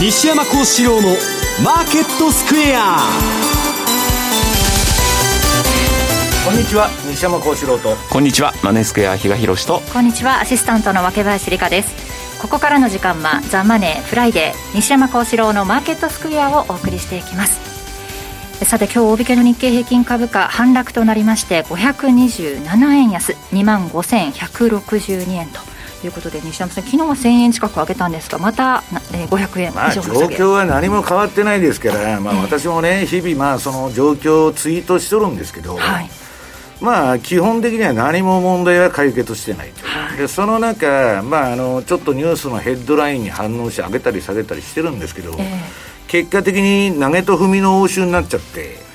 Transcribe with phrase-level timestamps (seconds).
[0.00, 1.08] 西山孝四郎の
[1.64, 2.98] マーケットスクエア。
[6.44, 7.96] こんにちは西山孝四郎と。
[8.08, 9.80] こんにちはマネースクエア比嘉宏と。
[9.92, 12.40] こんにちはアシスタントの若林理香です。
[12.40, 17.58] ここからの時間はザ・マネーフライデー西山孝四郎のマーケットスクエアをお送りしていきます。
[18.64, 25.67] さて今日大引けの日経平均株価反落となりまして527円安2万5162円と
[26.00, 36.10] ということで西山さん、昨日は1000円近く上げたんですが、また、えー、500円まあ、状況は何も変わってないですから、まあ、私もね、日々、まあ、その状況をツイートしとるんですけど、はい、
[36.80, 48.86] まあ、基本的には何も問題は解決してないと、はい、でその中、まあ、あのちょっとニュースのヘッドラインに反応して上げたり下げたりしてるんですけど、えー、結果的に投げと踏みの応酬になっちゃって。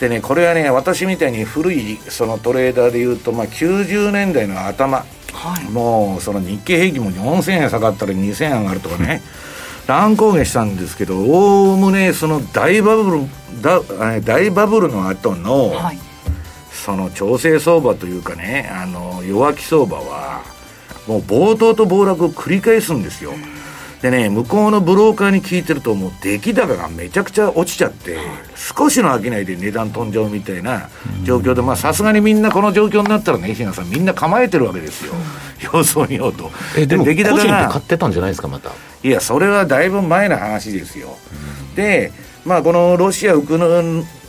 [0.00, 9.22] でね、これはね、私みたいに古いそのトレーダーでいうと、まあ、90年代の頭、はい、もうその日経平均も4000円下がったら2000円上がるとかね、
[9.86, 13.80] 乱高下したんですけど、おおむねその大バブルだ
[14.20, 15.98] 大バブルの後の、はい、
[16.72, 20.42] その調整相場というかね、あの弱気相場は、
[21.06, 23.32] もう暴騰と暴落を繰り返すんですよ。
[23.32, 23.55] うん
[24.06, 28.16] でね、向こうのブローカーに聞いてると、もう出来高がめちゃくちゃ落ちちゃって、
[28.54, 30.90] 少しの商いで値段飛んじゃうみたいな
[31.24, 35.12] 状況で、まあさすがにみんなこの状況になったらね、石川さん、みんな構えてるわけですよ、
[35.72, 36.52] 様子を見ようと。
[36.78, 38.70] えでも、出来高が買ってたんじゃないですか、また？
[39.02, 41.16] いや、それはだいぶ前の話ですよ。
[41.74, 42.12] で、
[42.44, 43.58] まあ、このロシア、ウク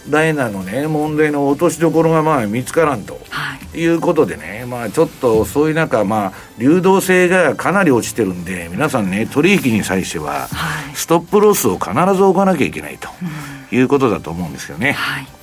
[0.09, 10.47] ライナのね、問題の落としどころがまあ見つからんと、はい、いうことでね、まあちょっとそういう中、まあ流動性がかなり落ちてるんで、皆さんね、取引に際しては、
[10.94, 13.09] ストップロスを必ず置かなきゃいけないと
[13.72, 14.94] いうことだと思うんですよね。
[14.94, 15.37] はい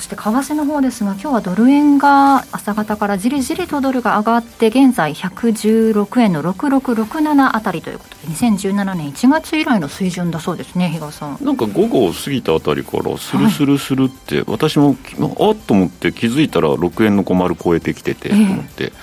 [0.00, 11.38] そして為替の方ですが、今日はドル円が朝方からじりじりとドルが上がって、現在116円の6667あたりということで、2017年1月以来の水準だそうですね、比嘉さん。
[11.42, 14.96] なんか午後を過ぎたあたりから、スルスルスルって、はい、私も
[15.38, 18.94] あっと思って、気づいたら6円の小丸超えてきてて、と思って。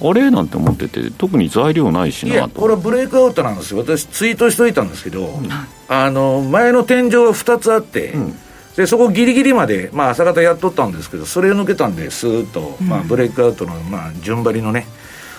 [0.00, 2.58] あれなんて思ってて、特に材料ないしなと。
[2.58, 5.48] これはブレイクアウトなんですよ、私、ツイートしといたんですけど、うん、
[5.88, 8.34] あの前の天井は2つあって、うん
[8.76, 14.86] でそこギリギリまで、まあ、朝方やっとったんですけどそれを抜けたんですーっと、まあ、ブレイクアウトの、まあ、順張りのね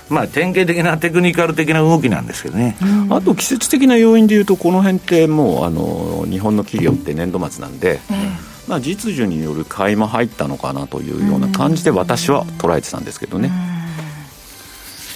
[0.10, 2.78] まあ、典型的なテクニカル的な動きなんですけどね、
[3.10, 8.00] あと季節的な要因でいうと、この辺ってもうあの日本の企業って年度末なんで、
[8.68, 13.52] まあ、実需による買いも入ったのかなというような感じで、私は捉えてたんですけどね。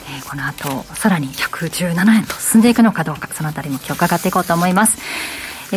[0.09, 4.97] えー、この後さらに117円と進んでいくのかどうか、そのあたりも今日伺っていこうと思います。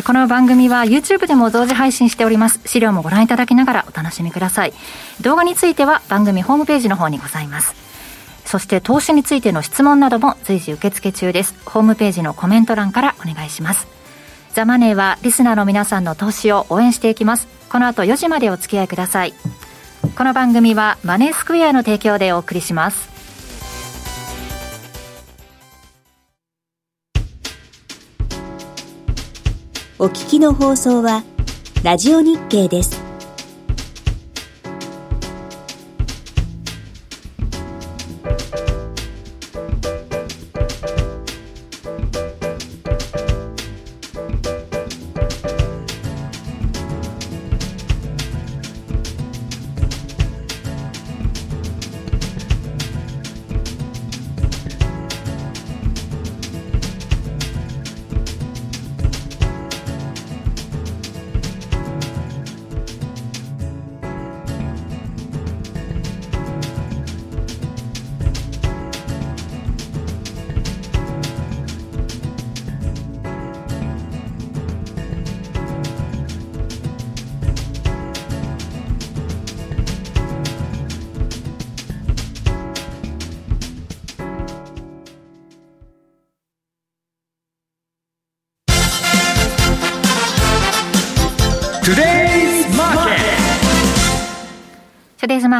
[0.05, 2.61] この番組は YouTube でも同時配信しております。
[2.65, 4.73] 資料もご覧いただきながらお楽しみください。
[5.21, 7.75] 動画については番組ホームページの方にございます。
[8.45, 11.57] そして投資についての質問なども随時受付中です。
[11.65, 13.89] ホームページのコメント欄からお願いします。
[14.55, 17.49] ザ・マネーはリスナーの皆さんの投資を応援していきます。
[17.69, 19.35] この後4時までお付き合いください。
[20.17, 23.20] この番組はマネースクエアの提供でお送りします。
[30.03, 31.25] お聞きの放送は、
[31.85, 33.10] ラジオ日経です。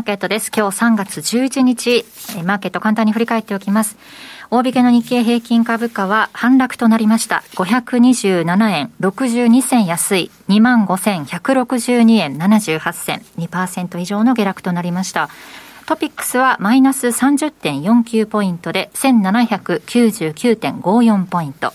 [0.01, 0.51] マーケットです。
[0.51, 2.07] 今日3月11日、
[2.43, 3.99] マーケット簡単に振り返っておきます。
[4.51, 7.43] 大引けの日経平均株価は反落となりました。
[7.57, 15.29] 527円62銭安い25,162円78銭2%以上の下落となりました。
[15.85, 21.75] トピックスはマイナス30.49ポイントで1799.54ポイント。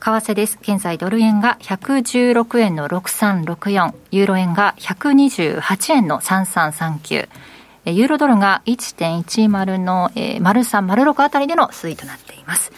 [0.00, 0.58] 為替です。
[0.62, 7.28] 現在ドル円が116円の6364、ユーロ円が128円の3339、
[7.86, 12.72] ユーロドルが1.10の、えー、0306あたりでの推移となっています。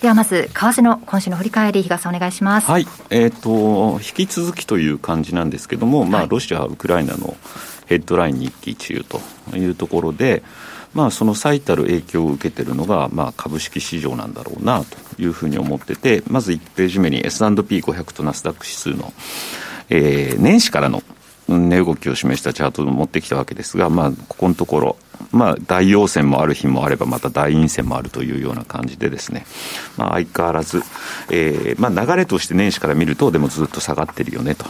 [0.00, 2.70] ではまず、為替の今週の振り返り、比嘉さんお願いします。
[2.70, 2.86] はい。
[3.10, 7.36] えっ、ー、と、引き続きという感じなんですけども、まあ、ロシア、ウクライナの
[7.86, 9.20] ヘッドラインに一喜一憂と
[9.56, 10.42] いうところで、
[10.96, 19.12] まあ、その最たる影響を受けているのが、まあ、株式市場なんだろうなというふうに思ってて、まず1ページ目に S&P500 とナスダック指数の、
[19.90, 21.02] えー、年始からの
[21.48, 24.96] 値動きを示したチャートを持ってきたわけですが、まあ、ここのところ、
[25.32, 29.44] まあ、大陽線もある日もあれば、また大陰線もあるというような感じでですね、
[29.98, 30.82] まあ、相変わらず、
[31.30, 34.64] えー、まあ、流れとして年始から見ると、でもずっと下がってるよねと。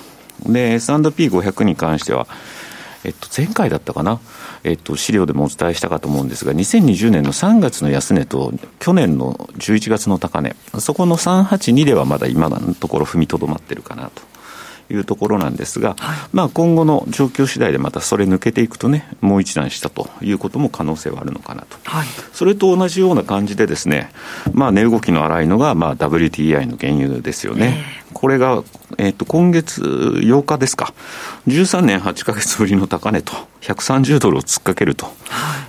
[0.45, 2.27] で、S&P500 に関しては、
[3.07, 4.19] えっと、前回だったかな、
[4.65, 14.23] えっと、資料でもお伝えしたかと思うんですが、2020年の3月の安値と、去年の11月の高値、そこの382ではまだ今のところ踏みとどまってるかなと。
[14.89, 21.77] いうところなんですが、はい、まあ今後の状況次第でまたそれ抜けていくとね、もう一段したということも可能性はあるのかなと。
[21.83, 24.13] はい、それと同じような感じでですね、
[24.53, 27.85] まあ値動きの荒いのが、まあ WTI の原油ですよね。
[28.01, 28.65] えーこれが、
[28.97, 30.95] えっ、ー、と、今月8日ですか。
[31.49, 35.07] 13年8か月ぶりの高値と、130ドルを突っかけると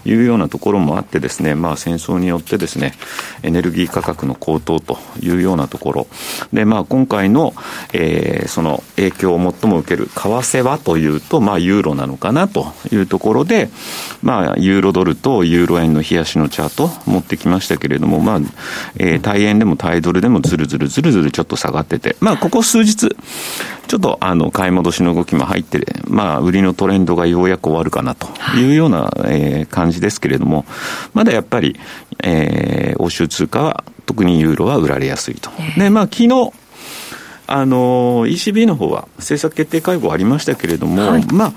[0.06, 2.94] いうようなところもあってですね、まあ戦争によってですね、
[3.42, 6.08] エネルギー価格の高騰というようなところ。
[6.54, 7.56] で、まあ今回の、
[7.94, 13.70] えー、その影響を最も受ける為替はというと、まあユーロなのかなというところで、
[14.22, 18.40] まあユーロドルとユーロ円の冷やしのチャート持ってきましたけれども、まあ、
[19.00, 23.10] えー、対円でも対ドルでもずるずるずるずるちょっと下がってて、まあここ数日、
[23.88, 30.66] ちょっとあの買い戻しの動きも入って、まあ、売りのトレンドがようやく終わるかなというような、えー、感じですけれども、
[31.14, 31.80] まだやっぱり、
[32.24, 35.50] えー、欧州通貨は、特にユーロは売られやすいと。
[35.78, 36.52] で、まあ、昨日
[37.48, 41.54] あの ECB の方は政策決定会合ありましたけれども、はい、まあ、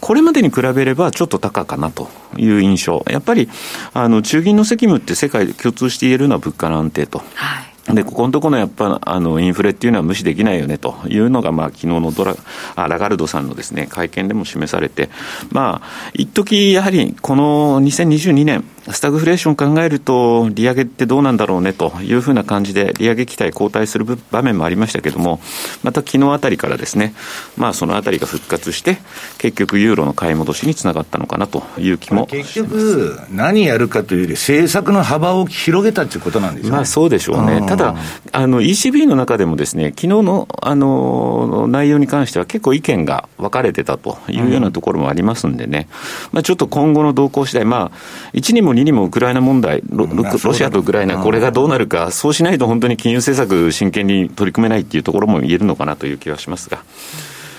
[0.00, 3.04] これまでに比べればちょっと高かなという印象。
[3.08, 3.48] やっぱり、
[3.92, 7.22] あの、中銀の責務って世界で共通して言えるのは物価の安定と。
[7.34, 12.36] はいで、ここのところのやっぱ、あの、インフレっていうのは無視できないよねというのが、まあ、昨日のドラ、
[12.74, 15.08] あラガルドさんのですね、会見でも示されて、
[15.50, 25.40] まあ、一時やはり、この2022年、スタグフレーション考えると、利上げってどうなんだろうねというふうな感じで、利上げ期待後退する場面もありましたけれども、
[25.82, 27.14] また昨日あたりからですね、
[27.56, 28.98] まあそのあたりが復活して、
[29.38, 36.76] 結局ユーロの買い戻しにつながったのかなという気も結局、何やるかというより、政策の幅を広げたということなんですよね。
[36.76, 37.66] まあそうでしょうね。
[37.76, 37.96] ただ、
[38.32, 45.88] あの ECB の中でもですね、昨日のあの内容に関しては結構意見が分かれてたというようなところもありますんでね、
[46.32, 47.96] まあちょっと今後の動向次第、まあ
[48.34, 56.82] 1にも2にもウクライナ問題ロ、ロシアとウクライナ、これがどうなるか、そうしないと本当に金融政策、真剣に取り組めないっていうところも言えるのかなという気はしますが、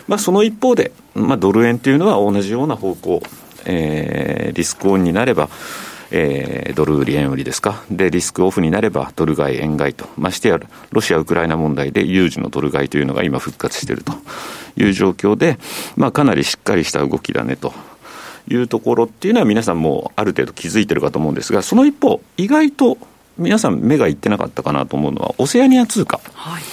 [0.07, 3.21] まあ、その一方で、まあ、ドル円というのは同じような方向、
[3.65, 5.49] えー、リスクオンになれば、
[6.11, 7.83] えー、ドル売り円売りですか？
[7.91, 10.07] で、リスクオフになればドル買い円買いと。
[10.17, 10.59] ましてや、
[10.91, 14.13] ロシア・ウクライナ問題で有事のドル買いというのが今復活していると
[14.77, 15.59] いう状況で、
[15.95, 17.73] まあかなりしっかりした動きだねと
[18.49, 22.97] いうところっていうのは皆さんもある程度気づいてるかと思うんですが、その一方、意外と
[23.37, 26.19] 皆さん目がいってなかったかなと思うのは、オセアニア通貨。
[26.33, 26.63] はい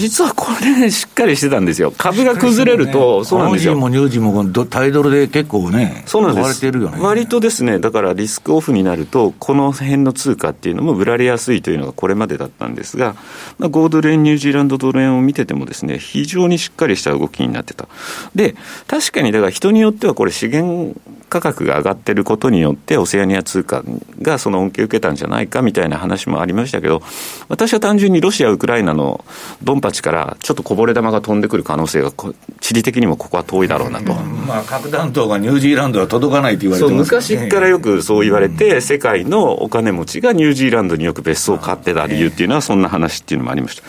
[0.00, 1.92] 実はこれ、ね、しっかりしてたんですよ。
[1.96, 3.76] 株が崩れると、そうなんですよ。
[3.76, 6.70] も乳児もタイドルで結構ね、そうなんです。
[6.70, 13.14] ね、割とですね、だからリスクオフになると、この辺の通貨っていうのも売られやすいというのがこれまでだったんですが、
[13.58, 17.86] まあ、5ドル円、ニュージーランドドル円を見ててもですね、非常にしっかりした動きになってた。
[18.34, 18.54] で、
[18.86, 20.98] 確かにだから人によってはこれ資源
[21.30, 23.82] 価格が上がってることによって、オセアニア通貨
[24.20, 27.02] がその恩恵を受けたんじゃないかみたいな話もありましたけど、
[27.48, 29.24] 私は単純にロシア、ウクライナの
[29.62, 32.12] ドンパチからちょっとこぼれ球が飛んでくる可能性が、
[32.60, 34.12] 地理的にもここは遠いだろうなと。
[34.12, 43.82] まあ、核弾頭がニュージーランドは届かないと言われてます、ね、昔からよくそう言われて、世界のお金持ちがニュージーランドによく別荘を買ってた理由っていうのは、そんな話っていうのもありました。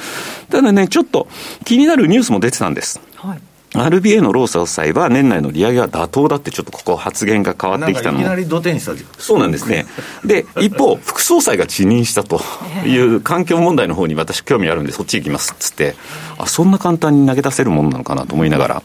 [0.52, 1.28] ただね、ちょっと
[1.66, 3.02] 気になるニュースも出てたんです。
[3.16, 3.42] はい
[3.74, 9.86] RBA のロー総裁は年内の利上げは妥当だってちょっとここ発言が変わってきたのいきなり土手にしたそうなんですね。
[10.26, 12.42] で、一方、 副総裁が辞任したと
[12.86, 15.96] いう環境問題の方に私興味あるんでそっち行きますっつって、
[16.38, 18.84] あ、そんな簡単に投げ出せるものなのかなと思いながら、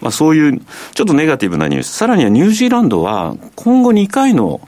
[0.00, 0.60] まあそういう
[0.94, 4.60] ちょっとネガティブなニュース、さらにはニュージーランドは今後2回の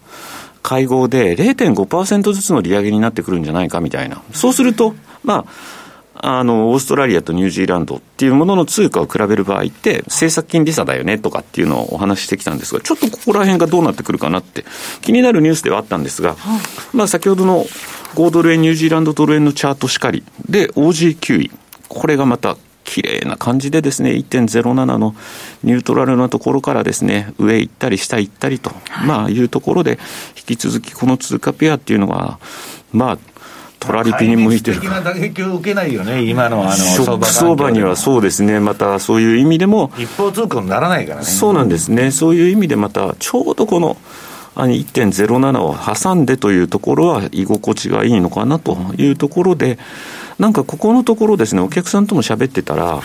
[0.62, 4.22] 会合で0.5%ずつの利上げになってくるんじゃないかみたいな。
[4.32, 4.94] そうすると、
[5.24, 5.75] まあ、
[6.20, 14.64] あの、オーストラリアとニュージーランドっていうものの通貨を比べる場合って、政策金利差だよねとかっていうのをお話ししてきたんですが、ちょっとここら辺がどうなってくるかなって
[15.02, 16.36] 気になるニュースではあったんですが、
[16.92, 17.64] まあ先ほどの
[18.14, 21.50] 5ドル円、ニュージーランドドル円のチャートしかり、で、OG9 位。
[21.88, 22.56] これがまた
[22.86, 25.14] 綺麗な感じでですね、1.07の
[25.62, 28.72] ニュートラルなところからですね、上行ったり下行ったりと、
[29.04, 29.98] まあいうところで、
[30.36, 32.38] 引き続きこの通貨ペアっていうのは、
[32.92, 33.18] まあ、
[33.78, 34.80] トラリピに向いてる。
[34.80, 41.26] 的な打撃を受けないよね、今のあのショック相場にはそうですね、またそういう意味でも、一方通行にならないからね。
[41.26, 43.96] そうなんですね、そういう意味でまた、ちょうどこの、
[44.56, 49.78] 1.07を挟んでというところは居心地がいいのかなというところで、
[50.38, 53.02] なんかここのところですね、お客さんとも喋ってたら、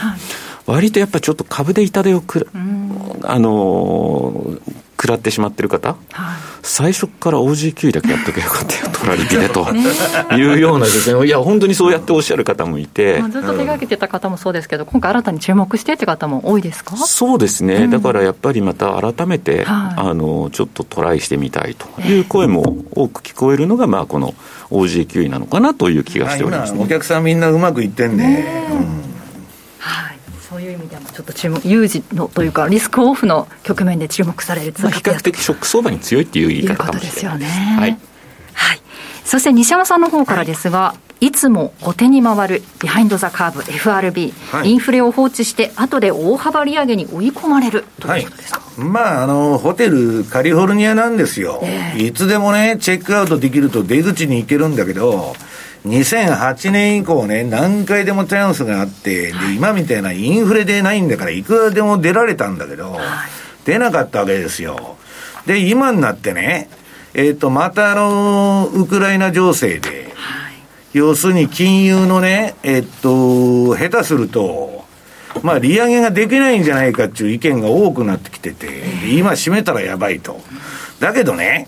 [0.66, 2.48] 割とやっぱりちょっと株で痛手をく、
[3.24, 4.58] あの
[5.02, 9.66] 食らってしまってる方、はい、最初から OG9 だけやっとけばよかったよ、 トラリピでと
[10.36, 16.96] いうようなですね、いや、本当にそうやっておっしゃる方もいて、まあ、ずっと手がけてた方もそうですけど、今回、新たに注目してって方も多いですか？
[16.98, 21.88] そうですね、うん、だからやっぱりまた改めて、はい、あのちょっとトライしてみたいと。
[22.02, 24.36] いう声も多く聞こえるのが、まあ、この
[24.70, 29.11] OG9 なのかなという気がしております、ね、お客さんみんなうまくいってんで、ね、うん
[30.72, 37.46] いう意味でもちょっと注目、有事のというか、リスクオフの局面で注目される通貨比較的ショック相場に強いっていう言い方かもしれないですよね。
[37.48, 37.98] はい、
[38.54, 38.82] はい、
[39.26, 41.12] そして西山さんの方からですが、はい。
[41.22, 47.86] いつも後手に回るビハインド・ザ・カーブ FRB、はい、インフレを放置して後で大幅利上げに追い込まれる。
[48.00, 55.36] ということですか、はい、まああのホテルカリフォルニアなんですよ、えー、いつでもねチェックアウトできると出口に行けるんだけど
[55.86, 62.98] 2008年以降ね、何回でもチャンスがあって、で、今みたいなインフレでないんだから、いくらでも出られたんだけど、
[63.66, 64.98] 出なかったわけですよ。
[65.48, 66.70] で、今になってね、
[67.14, 70.14] えっ、ー、と、またあの、ウクライナ情勢で、
[70.94, 74.86] 要するに金融のね、えっ、ー、と、下手すると、
[75.42, 78.68] まあ、利上げができないんじゃないかっていう意見が多くなってきてて、
[79.10, 80.40] 今閉めたらやばいと。
[81.00, 81.68] だけどね、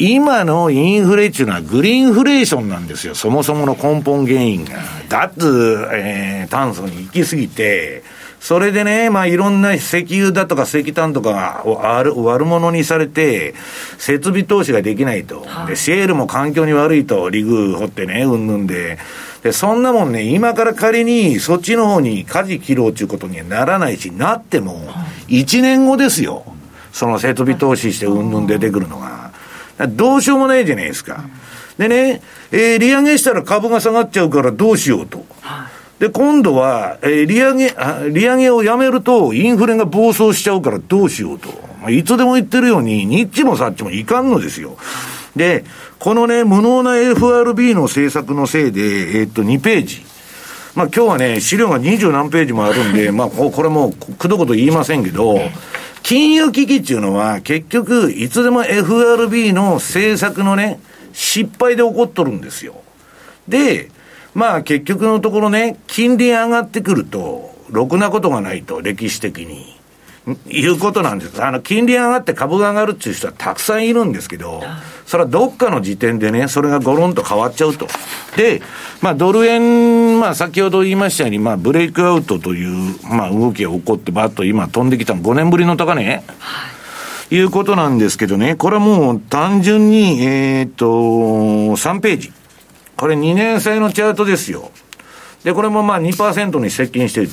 [0.00, 4.78] 今のインフレっていうのはグリーンフレーションなんですよ、そもそもの根本原因が。
[5.10, 8.02] 脱、えー、炭素に行き過ぎて、
[8.40, 13.54] それでね、まあいろんな石油だとか石炭とかが悪悪者にされて、
[13.98, 15.46] 設備投資ができないと。
[15.66, 18.96] で、シェールも環境に悪いと、リグ掘ってね、うんぬんで。
[19.42, 24.80] で、そんなもんね、今から仮にそっちの方に舵切ろうということにはならないし、なっても、
[25.28, 26.44] 1年後ですよ。
[26.92, 29.19] その設備投資してうんぬん出てくるのが。
[29.86, 31.24] どうしようもないじゃないですか。
[31.78, 32.22] でね、
[32.52, 35.24] えー、利上げしたら株が下がっちゃうからどうしようと。
[35.98, 37.74] で、今度は、えー、利上げ、
[38.10, 41.48] 利上げをやめると、インフレが暴走しちゃうからどうしようと。
[41.80, 44.76] まあ、いつでも言ってるように、ニッチもサッチもいかんのですよ。
[45.36, 45.64] で、
[45.98, 50.10] このね、無能な FRB の政策のせいで、えー、っと、2ページ。
[50.74, 55.38] まあ今日はね、資料が二十何ページもあるんで、まあこれもくどこと言いませんけど、
[56.02, 60.80] 金融危機っていうのは、結局、いつでも FRB の政策のね、
[61.12, 62.82] 失敗で起こっとるんですよ。
[63.48, 63.90] で、
[64.34, 69.80] まあ結局のところね、金利上がってくると、ろくなことがないと、歴史的に。
[70.48, 71.42] いうことなんです。
[71.42, 74.62] あの、金利上がって株が上がるっていう人はたくさんいるんですけど、
[75.10, 77.88] それはどっかの時点でね、それがゴロンと変わっちゃうと。
[78.36, 78.62] で、
[79.00, 86.68] まあ、ドル円、まあ、先ほど言いましたように、まあ、ブレイクアウトという、まあ、動きが起こって、バッと今飛んできたの、5年ぶりの高値、は
[87.28, 92.32] い、いうことなんですけどね、これはもう単純に、えっ、と、3ページ。
[92.96, 94.70] これ2年債のチャートですよ。
[95.42, 97.32] で、これもまあ2%に接近している。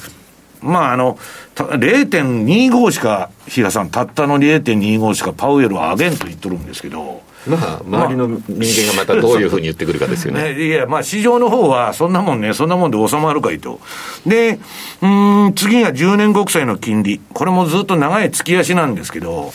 [0.64, 1.20] まあ、あの、
[1.56, 10.54] 0.25しか、比嘉さん、たったの0.25しかパウエルは上げんと言っとるんですけど、まあ、周りの人間がまたどういうふうに言ってくるかですよね。
[10.54, 13.80] ね いや、まあ、市場の方は、そんなもんね、そんなもんで収まるかいと。
[14.26, 14.60] で、
[15.02, 17.20] うん、次が10年国債の金利。
[17.34, 19.52] これもずっと長い月足なんですけど、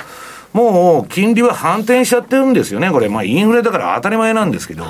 [0.53, 4.85] もう金利は反転しちゃってるんですよね、これ、まあ、インフレだから当たり前なんですけど、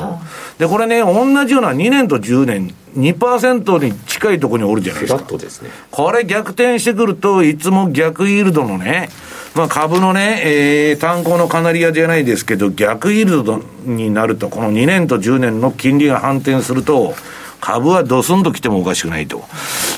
[0.59, 5.21] でこれね、同じような2年と10年、2%に近いところにおるじゃないですか。
[5.50, 9.09] すね、これ逆転してくると、いつも逆イールドのね、
[9.54, 17.14] まあ、株のね、えー、炭鉱のカナリアじゃないですけど、逆イールドになると、この2年と10年の金利が反転すると、
[17.61, 19.44] 株はドスンと来てもおかしくないと。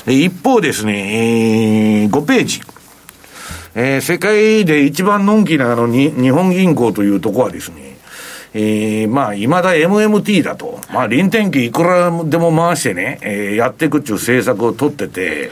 [0.07, 2.61] 一方ですね、えー、5ページ。
[3.75, 7.97] えー、世界で一番のんきなあのに日本銀行というとこはですね、
[8.53, 10.79] えー、まあ、いまだ MMT だと。
[10.93, 15.51] まあ、臨転機いくらでも回してね、えー、やっていくっていう政策を取ってて、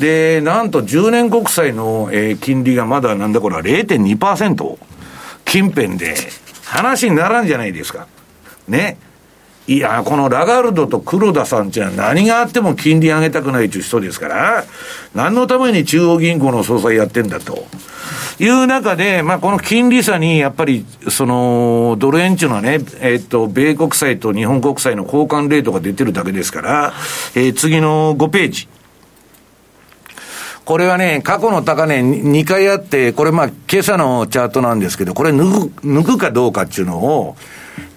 [0.00, 4.78] で、なんと10年国債の、えー、金利がまだなんだこれは0.2%
[5.44, 6.16] 近辺で
[6.64, 8.06] 話にならんじゃないですか。
[8.68, 8.96] ね。
[9.66, 14.64] いや、このラガルドと黒田さんっていうのは何があっても金利上げたくないという人ですから、
[15.14, 17.66] 何のために中央銀行の総裁やってんだと。
[18.40, 26.92] いう中で、まあ、この金利差に、やっぱり、その、ドル円っていうのはね、えっと、米国債と日本国債の交換レートが出てるだけですから、
[27.36, 28.68] えー、次の5ページ。
[30.64, 37.36] これはね、過去の高値2回あって、これまあ、今朝のチャートなんですけど、これ抜く、抜くかどうかっていうのを、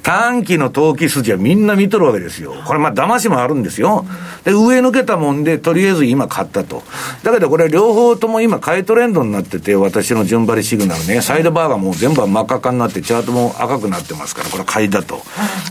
[0.04, 2.54] 短期の投機筋はみんな見とるわけですよ。
[2.66, 4.06] これまあ騙しもあるんですよ。
[4.46, 6.84] で、上抜けたもんで、とりあえず今買ったと。
[7.24, 15.22] だけどこれ両方とも今買いトレンドになってて、私の順張りシグナルね、サイドバーがもう全部真っ赤っかになって、チャートも赤くなってますから、これ買いだと。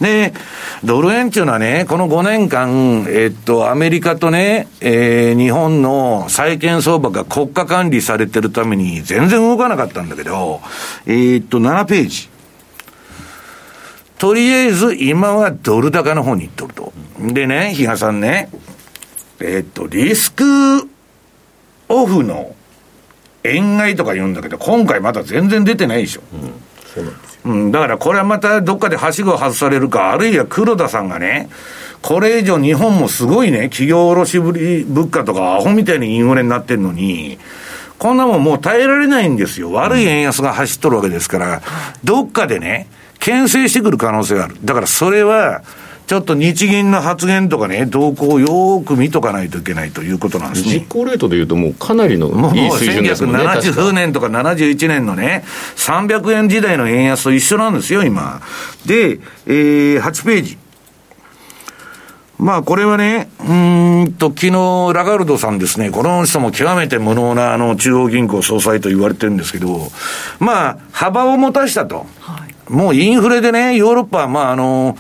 [0.03, 0.35] で、
[0.85, 10.61] ドル円っていうのはね、この5年間、えっと、アメリカとね、えー、日本の債券相場が国家管理されてるために全然動かなかったんだけど、
[11.07, 12.36] えー、っと、7ページ。
[14.18, 16.92] とりあえず今はドル高の方に行っとると。
[17.20, 18.49] でね、比嘉さんね、
[19.40, 20.44] えー、っと、リスク
[21.88, 22.54] オフの
[23.44, 26.23] 円買いとか言うんだけど、今回まだ全然出てないでしょ。
[26.32, 26.40] うん、
[26.94, 27.40] そうなんですよ。
[27.44, 31.49] うん、だからこれはまたどっかではしご外されるか、あるいは黒田さんがね、
[32.02, 37.38] これ以上日本もすごいね、企業卸売物価とかアホみたいにインフレになってんのに、
[37.99, 39.73] こんなもんもう耐えられないんですよ。
[39.73, 41.62] 悪い円安が走っとるわけですから、
[42.04, 42.88] どっかでね、
[43.26, 44.56] 牽制してくる可能性がある。
[44.64, 45.64] だからそれは、
[46.06, 50.75] ちょっと日銀の発言とかね、動向をよーく見とかないといけないということなんですね。
[50.75, 53.33] 実行レートでいうと、もうかなりのいい水準ですね。
[53.33, 55.42] もう1970年とか71年のね、
[55.75, 58.40] 300円時代の円安と一緒なんですよ、今。
[58.87, 59.18] で、
[59.49, 60.59] えー、8ページ。
[62.38, 69.90] まあこれはね、うんと、昨日ラガルドさんですね、この人も極めて無能なあの中央銀行総裁と言われてるんですけど、
[70.38, 72.06] まあ、幅を持たしたと。
[72.21, 74.96] はい、もうインフレでね、ヨーロッパはまああの、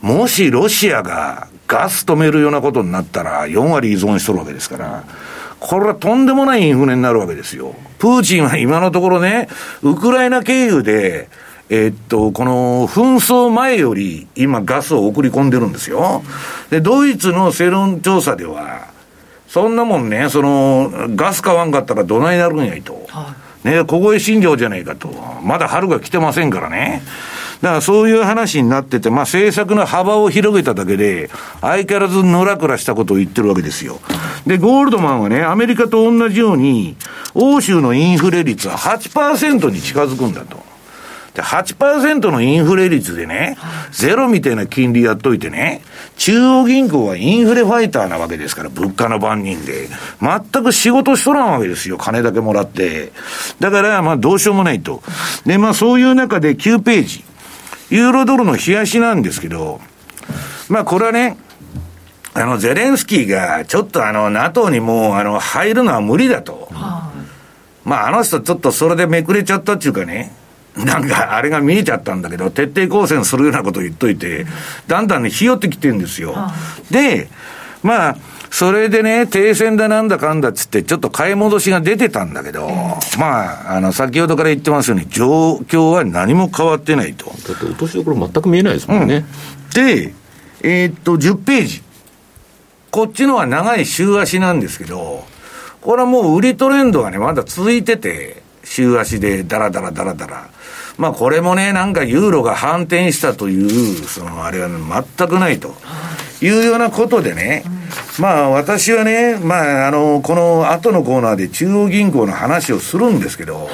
[0.00, 5.04] もしロシアがガス止めるようなことになったら、4割依存しとるわけですから、
[5.58, 7.74] これはとんでもないインフレになるわけですよ。
[7.98, 9.48] プーチンは今のところね、
[9.82, 11.28] ウクライナ経由で、
[11.68, 16.22] え、っと、この紛争前より今ガスを送り込んでるんですよ。
[16.70, 18.86] で、ドイツの世論調査では、
[19.48, 23.06] そんなもんね、その、ガス買わんかったらどないなるんやいと。
[23.08, 25.08] はい、ね、凍え心情じゃないかと。
[25.42, 27.02] まだ春が来てませんからね。
[27.62, 33.98] だからそういう話になってて、まあ政策の幅を広げただけで、相変わらずぬらくらしたことを言ってるわけですよ。
[34.46, 36.96] で、ゴールドマンはね、アメリカと同じように、
[37.34, 40.65] 欧州のインフレ率は8%に近づくんだと。
[41.36, 43.58] で、8%のインフレ率でね、
[43.92, 45.82] ゼロみたいな金利やっといてね、
[46.16, 49.88] 中央銀行はインフレファイターなわけですから、物価の番人で。
[50.22, 53.12] 全く仕事しとらんわけですよ、金だけもらって。
[53.60, 55.02] だから、まあどうしようもないと。
[55.44, 57.22] で、まあそういう中で9ページ。
[57.90, 59.82] ユーロドルの冷やしなんですけど、
[60.70, 61.36] まあこれはね、
[62.32, 66.68] あの、ゼレンスキーが、ちょっとあの、NATO にもう、あの、入るのは無理だと。
[67.86, 70.34] まあ、あの人ちょっとそれでめくれちゃったっていうかね、
[70.76, 74.46] なんかあれが見えちゃったんだけど、徹底抗戦するようなことを言っといて、
[74.86, 76.34] だんだんね、ひよってきてるんですよ。
[76.90, 77.28] で、
[77.82, 78.16] まあ、
[78.50, 82.68] それでね、停戦だなんだかんだっつって、ちょっと買い戻しが出てたんだけど、
[83.18, 87.26] まあ、あの、先ほどから言ってますように、状況は何も変わってないと。
[87.26, 89.16] だって落としどころ全く見えないですもんね。
[89.16, 90.14] うん、で、
[90.62, 91.82] えー、っと、10ページ。
[92.90, 95.24] こっちのは長い週足なんですけど、
[95.82, 100.50] これはもう売りトレンドがね、まだ続いてて、週足でダラダラダラダラ。
[100.98, 104.76] まあこれもね、なんかユーロが反転したという、そのあれは、ね、
[105.16, 105.74] 全くないと。
[106.40, 106.48] い。
[106.48, 107.64] うようなことでね、
[108.18, 113.68] まあ私はね、まああの、この後のコーナーで中央銀行の話をするんですけど、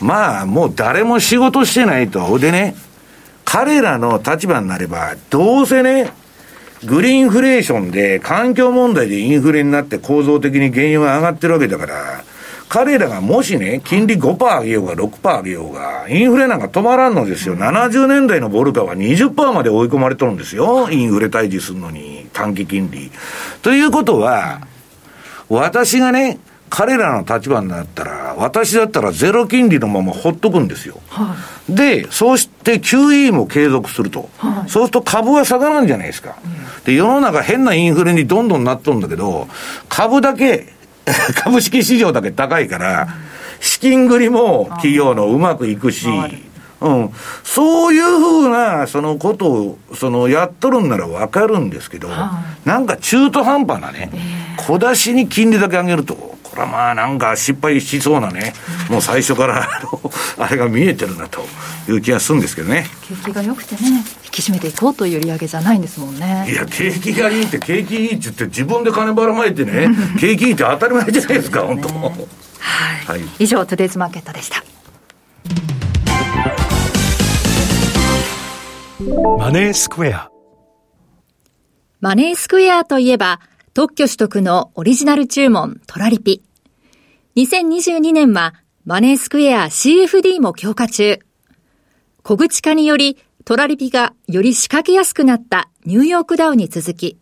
[0.00, 2.38] まあもう誰も仕事してないと。
[2.38, 2.76] でね、
[3.44, 6.12] 彼らの立場になれば、どうせね、
[6.84, 12.24] グリーンフレーションで環境問題でインフレになって構造的に原油が上がってるわけだから、
[12.72, 17.54] 彼らがもしね、金利5%上げようが6%上げようが、インフレなんか止まらんのですよ。
[17.54, 20.88] 70年代のボルカは20%まで追い込まれとるんですよ。
[20.90, 23.10] インフレ退治するのに、短期金利。
[23.60, 24.66] ということは、
[25.50, 26.38] 私がね、
[26.70, 30.98] 彼らの立場になったら、私だったらゼロ金利のままほっとくんですよ。
[31.08, 31.36] は
[31.68, 34.30] い、で、そうして QE も継続すると。
[34.38, 36.36] はい、そうすると株は下がらんじゃないですか。
[36.86, 39.46] で、世の中変なインフレにどんどんなっとるんだけど、
[39.90, 40.72] 株だけ
[41.34, 43.08] 株式市場だけ高いから、
[43.60, 46.06] 資金繰りも企業のうまくいくし、
[46.82, 47.10] うん、
[47.44, 52.08] そういうふうな、そのことを、その、やっとるんならわかるんですけど、
[52.64, 54.10] なんか中途半端なね、
[54.56, 58.52] 小出しに金利だけ上げると、これはまあなんか失敗しそうなね、
[58.90, 59.66] もう最初から
[60.38, 61.46] あれが見えてるなと
[61.88, 62.86] いう気がするんですけどね。
[63.08, 63.80] 景気が良くてね、
[64.24, 66.46] 引き締めていこうという利上げじゃないんですもんね。
[66.50, 69.88] いや、景気がいいって、景気いいって言って、自分で金ばらまいてね、
[70.20, 71.88] 景気いいって当たり前じゃないですか、すね、本当。
[71.88, 72.10] はい、
[73.06, 73.20] はい。
[73.38, 74.62] 以上、トゥデイズマーケットでした。
[79.14, 80.30] マネースクエア。
[82.00, 83.40] マネースクエアといえば、
[83.74, 86.42] 特許取得のオリジナル注文トラリピ。
[87.36, 88.54] 2022年は
[88.86, 91.18] マネースクエア CFD も強化中。
[92.22, 97.18] 小口化によりトラリピがより仕掛けやすくなったニューヨークダウに続き、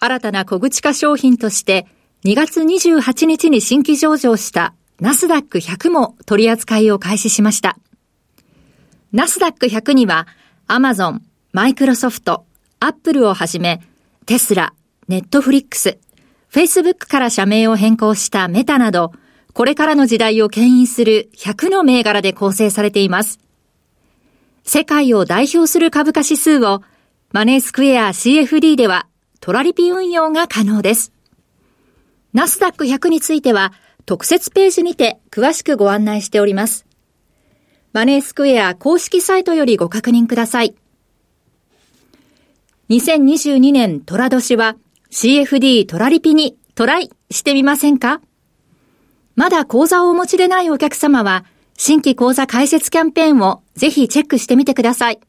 [0.00, 1.86] 新たな小口化商品として
[2.24, 7.78] 2月28日に新規上場したナスダック100も取り扱いを開始しました。
[9.12, 10.26] ナスダック100には
[10.66, 11.22] アマゾン、
[11.52, 12.46] マイクロソフト、
[12.80, 13.82] アップルをはじめ
[14.24, 14.72] テスラ、
[15.08, 15.98] ネットフリックス、
[16.48, 19.12] フェイスブックから社名を変更したメタなど
[19.52, 23.38] これからの時代を牽引する100の銘柄で構成されています。
[24.64, 26.82] 世界を代表する株価指数を
[27.32, 29.06] マネースクエア CFD では
[29.40, 31.12] トラリピ運用が可能です。
[32.32, 33.74] ナスダック100については
[34.06, 36.86] 特設ページにて詳しくご案内しております。
[37.94, 40.74] マネースクエア公式サイトよりご確認ください。
[42.90, 44.74] 2022年トラ年は
[45.12, 48.20] CFD トラリピにトライしてみませんか？
[49.36, 51.44] まだ講座をお持ちでないお客様は、
[51.78, 55.20] 新規講座開設キャンペーンをぜひチェックしてみてください。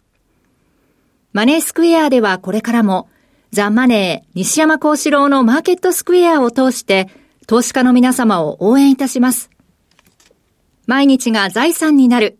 [1.34, 3.10] マネースクエアではこれからも、
[3.52, 7.10] ザ・マネー西山幸四郎のマーケットスクエアを通して、
[7.46, 9.52] 投資家の皆様を応援いたします。
[10.88, 12.40] 毎日が財産になる、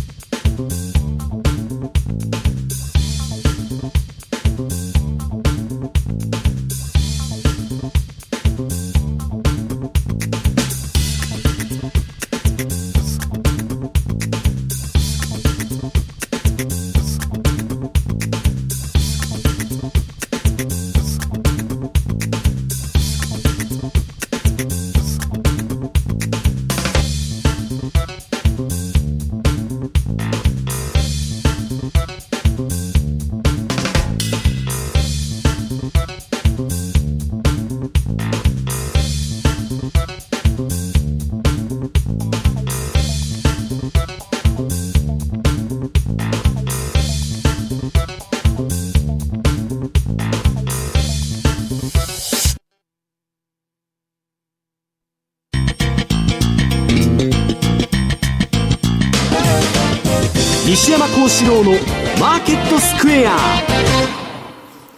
[61.21, 61.71] 幸四郎の
[62.19, 63.37] マーケットスクエア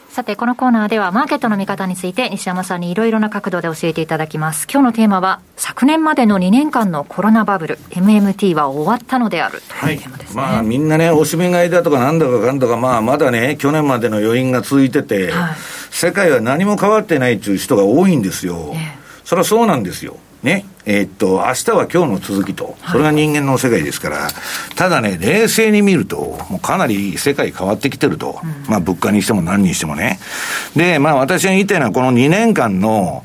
[0.08, 4.66] さて、このコーナーではマーケットの見方について西山さんにいろいろな角度で教えていただきます。
[4.72, 10.42] 今日のテーマは、昨年までの2年間のコロナバブル、MMT は終わったのであるというテーマですね。
[10.42, 15.56] はい、まあみんなね、おしめ買いだとかなんだかかんだか、まあまだね、去年までの余韻が続いてて、はい、
[15.92, 18.72] 世界は何も変わってないという人が多いんですよ。
[18.76, 20.16] えそれはそうなんですよ。
[20.44, 20.66] ね。
[20.86, 26.18] えー、っと、明日は今日の続きと、それが人間の世界ですから、はい、ただね、冷静に見ると、
[26.50, 30.20] もうかなり世界変わってきてると、うん、まあ物価にしても何にしてもね。
[30.76, 33.24] で、まあ私が言いたいのは、この2年間の、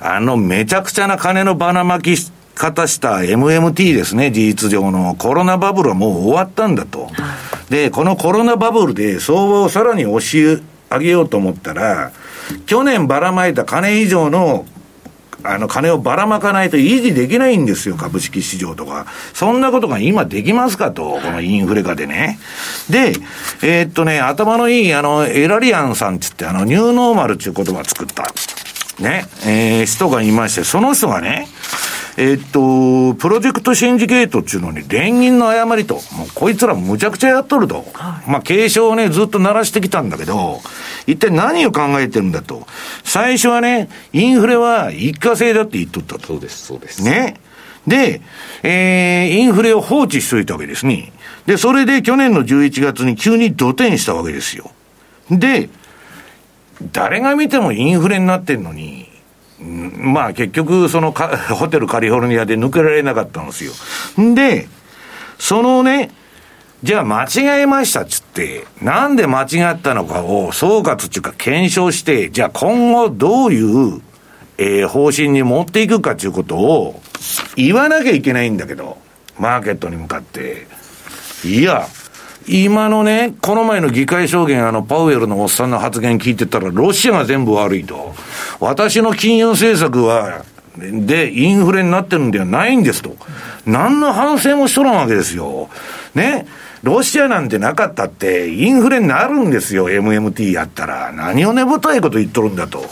[0.00, 2.14] あの、めちゃくちゃな金のばらまき
[2.54, 7.10] 方した MMT ですね、事実上のコロナバブルはもう終わったんだと。
[7.70, 12.12] で、このコロナバブルで相場をさらに押し上げようと思ったら、
[12.66, 14.66] 去年ばらまいた金以上の
[15.44, 19.06] あの、金をばらまかないと維持できないんですよ、株式市場とか。
[19.32, 22.38] そんなことが今できますかと、このインフレ化でね。
[22.88, 23.12] で、
[23.62, 28.32] えー、っとね、頭のいい、あの、エラリアンさんつって、あの、ニューノーマルっていう言葉を作った、
[29.02, 31.48] ね、えー、人がいまして、その人がね、
[32.22, 37.86] えー、っと、プロジェクトシンジケートっていうのに連銀の誤りと、もうこいつらむちゃくちゃやっとると。
[37.94, 40.60] はい、まあ、警鐘をね、ずっと鳴らしてきたんだけど、
[41.06, 42.66] 一体何を考えてるんだと。
[43.04, 46.26] 最初はね、インフレは一過性だって言っとったと。
[46.26, 47.02] そうです、そうです。
[47.02, 47.40] ね。
[47.86, 48.20] で、
[48.64, 51.14] えー、インフレを放置しといたわけですね。
[51.46, 54.70] で、それで去年の11月に急に土転したわけですよ。
[55.30, 55.70] で、
[56.92, 59.09] 誰が見てもインフレになってんのに、
[59.60, 63.72] まあ結局、そのか ホテルカリフォルニアで抜けられなかったんですよ。
[64.34, 64.68] で、
[65.38, 66.10] そのね、
[66.82, 74.00] じゃあ間違えましたっつって、なんで間違ったのかを総括っていうか検証して、じゃあ今後どういう、
[74.56, 77.00] えー、方針に持っていくかっていうことを
[77.56, 78.96] 言わなきゃいけないんだけど、
[79.38, 80.66] マーケットに向かって。
[81.44, 81.86] いや、
[82.48, 88.14] 今のね、この前の議会証言、あの、パウエルのおっさんの発言聞いてたら、ロシアが全部悪いと。
[88.60, 90.44] 私の金融政策は、
[90.78, 93.16] でインフレになってるんではないんですと。
[93.66, 95.68] 何の反省もしとらんわけですよ。
[96.14, 96.46] ね。
[96.82, 101.12] ロシアなんてなかったって、インフレになるんですよ、MMT やったら。
[101.12, 102.86] 何をねぶたいこと言っとるんだと。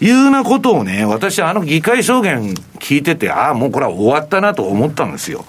[0.00, 5.44] いうようなことをね、私あの議会証言聞いてて、ああ、もうこれは終わったなと思ったんですよ。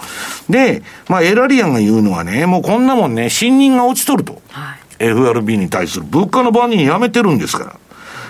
[0.49, 4.41] で、まあエラリアンが言うのはね、もうこんなもんね、信任が落ちとると。
[4.49, 7.75] はい、FRB に対する物価の番人やめてるんですから。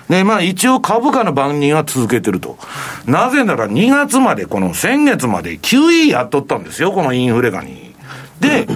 [0.09, 2.57] で、まあ一応株価の番人は続けてると。
[3.05, 7.93] なぜなら2月まで、この先月まで QE やっとったんですよ、このインフレガに。
[8.39, 8.67] で、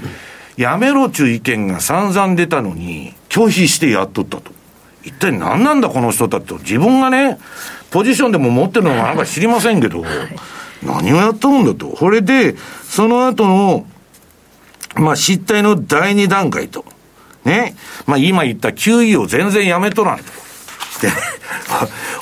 [0.56, 4.52] やめろちゅう意見が散々出たのに、拒否してやっとったと。
[5.04, 6.58] 一体何なんだこの人たちと。
[6.60, 7.40] 自分がね、
[7.90, 10.04] ポジションでも持ってるのかなんか知りませんけど、
[10.84, 11.88] 何をやっとるんだと。
[11.88, 13.86] これで、その後の、
[14.96, 16.86] まあ失態の第二段階と。
[17.44, 17.76] ね。
[18.06, 20.43] まあ今言った QE を全然やめとらんと。
[21.04, 21.12] で、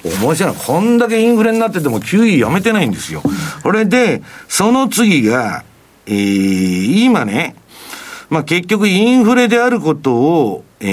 [0.20, 0.56] 面白い。
[0.56, 3.22] こんだけインフレになってても QE やめてないんですよ。
[3.63, 5.63] これで、その次が、
[6.08, 7.56] えー、今ね、
[8.30, 10.88] まあ結局インフレであることを、え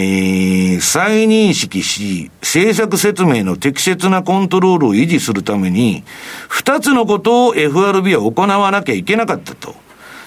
[0.76, 6.04] ー、再認識し、政策説明の適切なコントロールを維持するために、
[6.48, 9.74] 二つのことを FRB は行わなきゃいけなかったと。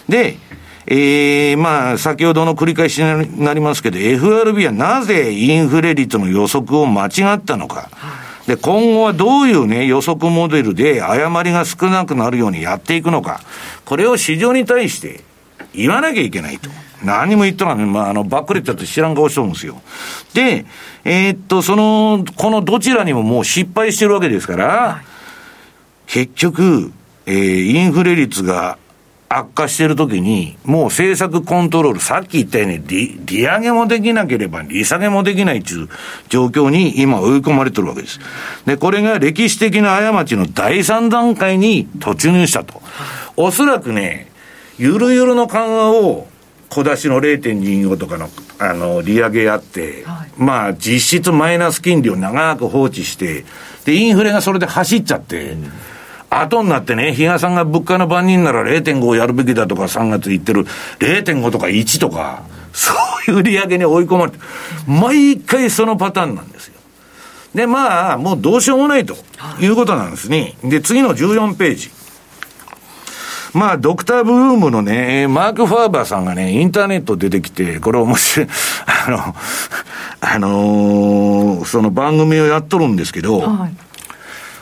[0.09, 0.37] で、
[0.87, 7.89] えー、まあ、先ほどの繰り返しになりますけど、FRB はなぜインフレ率の予測を間違ったのか。
[8.47, 13.41] で、今後はどういうね、予測モデルで誤りが少なくなるようにやっていくのか。
[13.85, 15.21] これを市場に対して
[15.73, 16.69] 言わなきゃいけないと。
[17.03, 19.81] 何も言っとらんまあ、あの、ばっくりってって知らん顔しとるんですよ。
[20.33, 20.65] で、
[21.03, 25.05] えー、っと、その、このどちらにももう失敗してるわけですから、はい、
[26.07, 26.91] 結局、
[27.25, 28.77] えー、インフレ率が
[29.33, 35.89] 悪化してるときに、もう政策コントロール、さっき言ったように利、利上げもできなければ利下げもできないという
[36.27, 38.19] 状況に今追い込まれてるわけです。
[38.65, 42.81] で、これが歴史的な過ちの第三段階に突入したと。
[43.37, 44.29] おそらくね、
[44.77, 46.27] ゆるゆるの緩和を
[46.67, 53.45] 小出しの0.25とかの、あの、利上げやって、はい、まあ、実質マイナス金利を長く放置して、
[53.85, 55.71] で、インフレがそれで走っちゃって、うん
[56.31, 60.65] 後になってね、比嘉さんが物価の番人なら0.5やるべきだとか3月言ってる
[60.99, 62.93] 0.5とか1とか、そ
[63.27, 64.39] ういう利上げに追い込まれて、
[64.87, 66.75] 毎回そのパターンなんですよ。
[67.53, 69.17] で、まあ、もうどうしようもないと
[69.59, 70.55] いうことなんですね。
[70.63, 71.91] で、次の14ページ。
[73.53, 78.47] まあ、ドクターブルームのね、マーク・ファーバーさんがね、インターネット出てきて、これ面白い、
[79.05, 79.35] あの、
[80.21, 83.90] あのー、その番組をやっとるんですけど、はい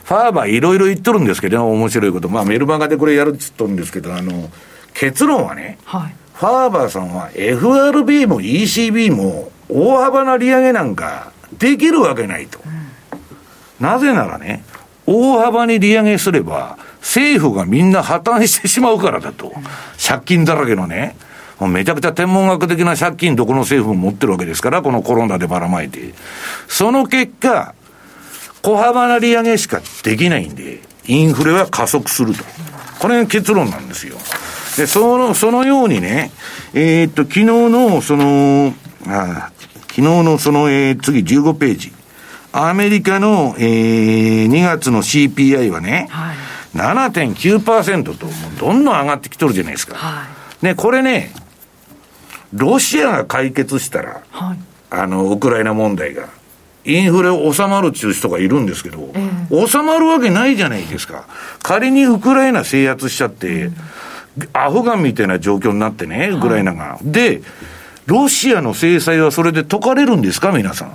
[0.09, 2.29] ファーバーいろいろ言っとるんですけど、面白いこと。
[2.29, 4.49] まあメルマガでこれやるっつっとるんですけど、あの、
[4.95, 12.59] 結論はね、はい、ファーバーさんは FRB も ECB も大幅な利上げなんかできるわけないと。
[12.65, 14.63] うん、なぜならね、
[15.05, 19.53] 大幅に利上げすれば、政府がみんな破綻してしまうからだと。
[20.03, 21.17] 借金だらけのね。
[21.67, 26.15] めちゃくちゃ天文学的な借金どこの政府も持ってるわけですから、このコロナでばらまいて。
[26.67, 27.75] その結果、
[28.61, 32.43] 小幅な利上げしかできないんで、インフレは加速すると。
[32.99, 34.17] これが結論なんですよ。
[34.77, 36.31] で、その、そのようにね、
[36.73, 38.73] えー、っと、昨日の、その、
[39.07, 39.51] あ
[39.87, 41.93] 昨日のその、えー、次15ページ。
[42.51, 46.37] アメリカの、えー、2月の CPI はね、はい、
[46.77, 49.95] 7.9%と、もうどんどん上がってきとるじゃないですか。
[49.95, 50.27] は
[50.61, 51.31] い、ね、これね、
[52.53, 54.57] ロシアが解決したら、はい、
[54.89, 56.29] あの、ウクライナ問題が、
[56.89, 59.11] インフレ収まるっていう人がいるんですけど、
[59.51, 61.25] うん、収まるわけないじゃないですか。
[61.61, 63.75] 仮にウクライナ制圧しちゃって、うん、
[64.53, 66.83] アフガンみたいな状況になってね、ウクライナが。
[66.83, 67.41] はい、で、
[68.05, 70.91] ロシアの制裁はそれで解かれるんですか、皆さん。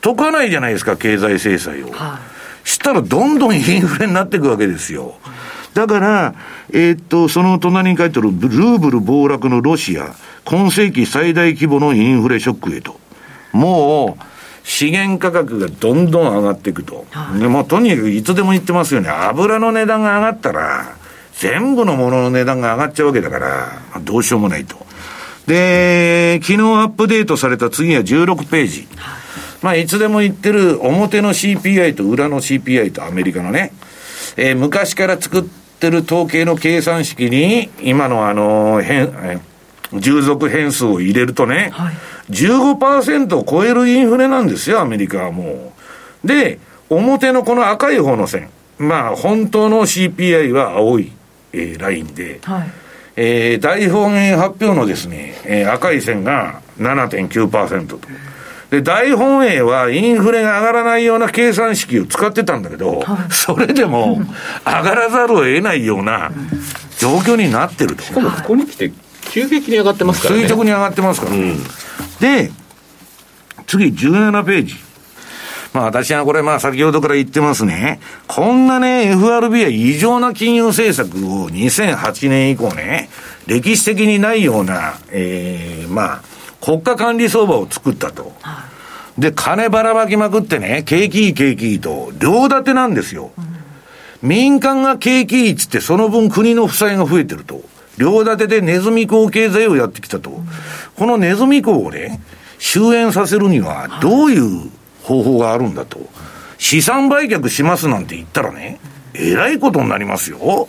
[0.00, 1.90] 解かないじゃないですか、経済制裁を。
[1.92, 2.20] は
[2.64, 5.14] い、したらどんどんインフレになっていくわけですよ。
[5.74, 6.34] だから、
[6.72, 10.14] えー、っと、その隣に書いてある、ルーブル暴落のロシア、
[10.44, 12.98] 今世紀最大規模のインフレショックへと。
[13.52, 14.35] もう、
[14.66, 17.06] 資源価格がどんどん上がっていくと。
[17.38, 19.08] でもとにかくいつでも言ってますよね。
[19.08, 20.96] 油の値段が上がったら、
[21.34, 24.76] 全部のものの値段が上がっちゃうわけだから、どうしようもないと。
[25.46, 28.88] で、昨日アップデートされた次は16ページ。
[29.62, 33.72] まあ、いつでも言ってる表の CPI と裏の CPI とアメリカのね、
[34.36, 35.44] えー、昔から作っ
[35.78, 39.40] てる統計の計算式に、今のあの、変、
[39.94, 41.94] 従属変数を入れるとね、はい
[42.30, 45.72] 15%を超えるインフレなんですよ、アメリカはも
[46.24, 46.26] う。
[46.26, 46.58] で、
[46.88, 48.50] 表のこの赤い方の線。
[48.78, 51.12] まあ、本当の CPI は青い、
[51.52, 52.70] えー、ラインで、はい、
[53.16, 57.98] えー、大方言発表のですね、えー、赤い線が7.9%と。
[58.70, 64.20] で、大本営はインフレが上がらないような計算式を使ってたんだけど、それでも
[64.66, 66.32] 上がらざるを得ないような
[66.98, 68.02] 状況になってると。
[68.02, 68.92] しかもここに来て、
[69.30, 70.42] 急激に上がってますからね。
[70.42, 71.32] 垂直に上がってますから。
[71.32, 71.58] うん、
[72.20, 72.50] で、
[73.66, 74.74] 次、17ページ。
[75.72, 78.00] まあ私はこれまあ先ほどから言ってますね。
[78.26, 83.10] こんなね、FRB は異常な金融政策を2008年以降ね、
[83.46, 86.22] 歴史的にないような、ええー、まあ、
[86.60, 88.32] 国家管理相場を作ったと。
[89.18, 93.30] で、金ばらまきまくってね、景気いい景気いいと、両立てなんですよ。
[94.22, 97.60] 民間が景気いいっつって、その分国の負債が増えてると。
[97.98, 100.40] 両立てでネズミ講経済をやってきたと。
[100.96, 102.20] このネズミ講をね、
[102.58, 104.70] 終焉させるには、どういう
[105.02, 106.00] 方法があるんだと。
[106.58, 108.80] 資産売却しますなんて言ったらね、
[109.14, 110.68] えらいことになりますよ。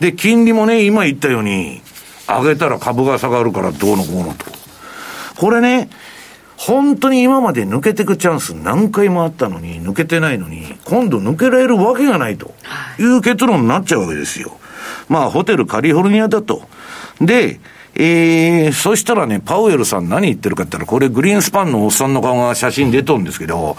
[0.00, 1.82] で、金利もね、今言ったように、
[2.26, 4.46] 上げたら株が下がるからどうのこうのと。
[5.36, 5.88] これね、
[6.56, 12.54] 本当に今まで抜けていくチャンス何回もあったのに、抜けてないのに、今度抜けられるわけがないと
[12.98, 14.58] いう結論になっちゃうわけですよ。
[15.08, 16.62] まあ、ホテルカリフォルニアだと。
[17.20, 17.60] で、
[18.00, 23.76] えー、そしたらね、パウエルさん何言ってるかって言ったら、これグリーンスパンのおっさんの顔が写真出とるんですけど、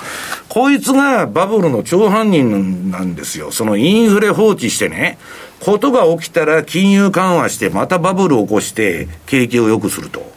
[0.50, 3.52] こいつがバブルの超犯人なんですよ。
[3.52, 5.18] そのインフレ放置してね、
[5.62, 10.30] ことが起きたら金融緩和して、またバブルを起こして、景気を良くすると。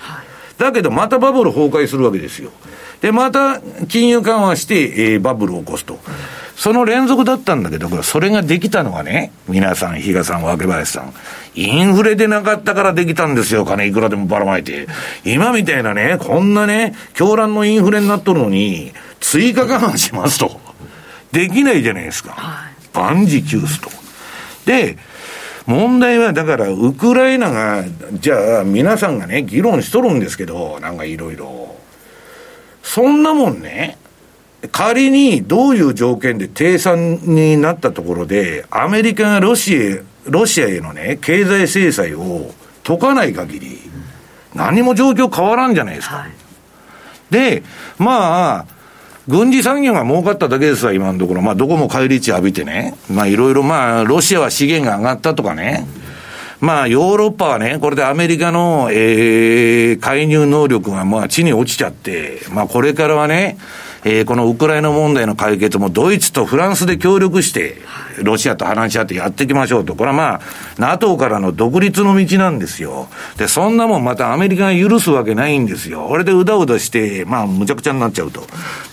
[0.59, 2.53] だけど、またバブル崩壊するわけですよ。
[3.01, 5.99] で、また金融緩和して、えー、バブルを起こすと。
[6.57, 11.15] その連続だったんだけど、それができたのはね、皆さん、比嘉さん、若林さん、
[11.55, 14.87] インフレでなかったからできたんですよ、金いくらでもばらまいて。
[15.25, 20.61] 今みたいなね、こんなね、狂乱のインフレになっとるのに、追加緩和しますと。
[21.33, 22.71] できないじゃないですか。
[22.93, 23.91] 万事休すと。
[24.67, 24.99] で、
[25.67, 27.85] 問題はだから、ウクライナが、
[28.15, 31.77] じゃあ、皆さんがね、議論しとるんですけど、なんかいろいろ。
[32.83, 33.97] そんなもんね、
[34.71, 42.53] 仮にどういう条件で停産になったところで、アメリカがロシア、ロシアへのね、経済制裁を
[42.85, 43.79] 解かない限り、
[44.55, 46.17] 何も状況変わらんじゃないですか。
[46.17, 46.33] はい、
[47.31, 47.63] で、
[47.99, 48.67] まあ、
[49.29, 51.43] 軍事産業が儲かっただけですわ、今のところ。
[51.43, 52.95] まあ、どこも返り血浴びてね。
[53.11, 55.87] まあ、いろいろ、まあ、ロシアは資源が上がったとかね。
[56.61, 63.59] まあ、ヨーロッパはね、これでアメリカの、えー、介入能力が、まあ、地に落ちちゃって、まあ、これからはね、
[64.05, 67.77] えー、このウクライナ問題の解決もドイツとフランスで協力して、
[68.23, 69.95] ロシアと話し合ってやっていきましょうと。
[69.95, 70.41] これはまあ、
[70.79, 73.09] NATO からの独立の道なんですよ。
[73.37, 76.07] で、そんなもんまたアメリカが許すわけないんですよ。
[76.09, 78.43] これでうだうだして、まあ、むちゃくちゃになっちゃうと。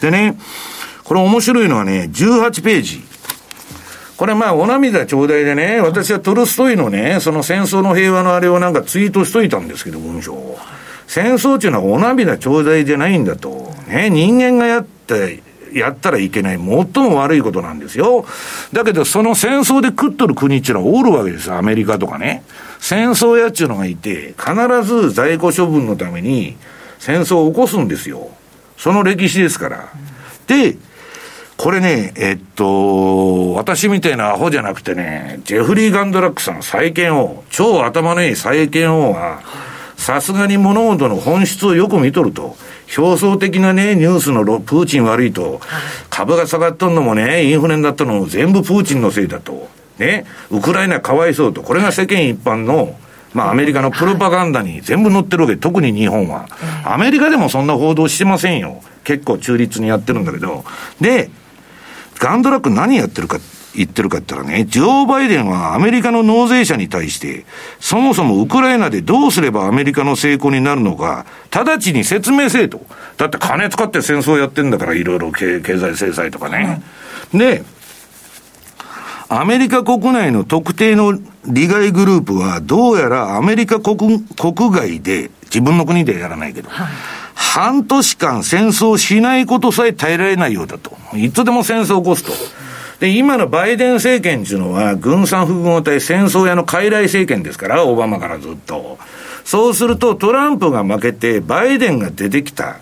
[0.02, 0.38] でね、
[1.04, 3.04] これ面白いのはね、18ページ。
[4.16, 10.60] これまあ、お涙頂戴でね、私はトルストイのね、その戦争の平和のあれをなんかツイートしといたんですけど、文章を。
[11.08, 13.74] 戦争っていうのはお涙頂戴じゃないんだと。
[13.88, 14.99] ね、人間がやって、
[15.74, 18.26] やったらいけない、最も悪いことなんですよ。
[18.74, 22.44] だけど、その戦争で食っとる国っていうのはおるわけですよ、アメリカとかね。
[22.80, 26.58] 戦争やっちゅうのがいて、必ず在庫処分のために
[26.98, 28.30] 戦争を起こすんですよ。
[28.78, 29.90] その歴史ですから。
[30.48, 30.78] で、
[31.58, 39.42] これね、えっと、私みたいなアホじゃなくてね、ジェフリー・ガンドラックさん、再建王、超頭のいい再建王は、
[40.10, 42.58] さすがに物事の本質をよく見とると。
[42.98, 45.62] 表層的なね、ニュースのプーチン悪いと、
[46.10, 49.70] 株が下がっとんのもね、インフレになったのも全部プーチンのせいだと。
[50.00, 51.62] ね、ウクライナかわいそうと。
[51.62, 52.96] これが世間一般の、
[53.36, 56.48] まあアメリカのプロパガンダに全部載ってるわけ、特に日本は。
[56.84, 58.82] アメリカでもそんな報道してませんよ。
[59.04, 60.66] 結構中立にやってるんだけど。
[61.00, 61.30] で、
[62.18, 63.38] ガンドラック何やってるか
[63.76, 67.46] 言ってるかって言ったらね、ジョー・バイデンはアメリカの納税者に対して、
[67.80, 72.82] そもそもウクライナでどうすればアメリカの成功になるのか、直ちに説明せえと。
[73.18, 76.82] だって金使って戦争やってんだから、いろいろ経済制裁とかね。
[77.34, 77.64] で、
[79.30, 86.88] アメリカ国内の特定の利害グループは、どうやらアメリカ国国外で、自分の国でやらないけど、はい、
[87.36, 90.98] 半年間戦争しないことさえ耐えられないようだと。
[91.16, 92.34] いつでも戦争を起こすと。
[93.00, 98.98] で、今のバイデン政権っていうのは、軍産複合体戦争屋の傀儡政権ですから、オバマからずっと。
[99.46, 102.78] そうすると、トランプが負けて、バイデンが出てきた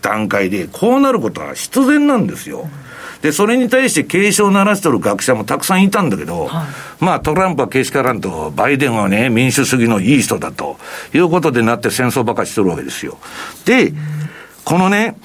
[0.00, 2.68] 段階で、こうなることは必然なんですよ。
[3.22, 10.78] で、それに対して警鐘を鳴らしてる学者もたくさんいたんだけど、はい、まあトランプはけしからんと、バイデンはね、民主主義のいい人だと
[11.14, 13.18] いうことでなって戦争ばかりしてるわけですよ。
[13.66, 13.92] で、
[14.64, 15.16] このね、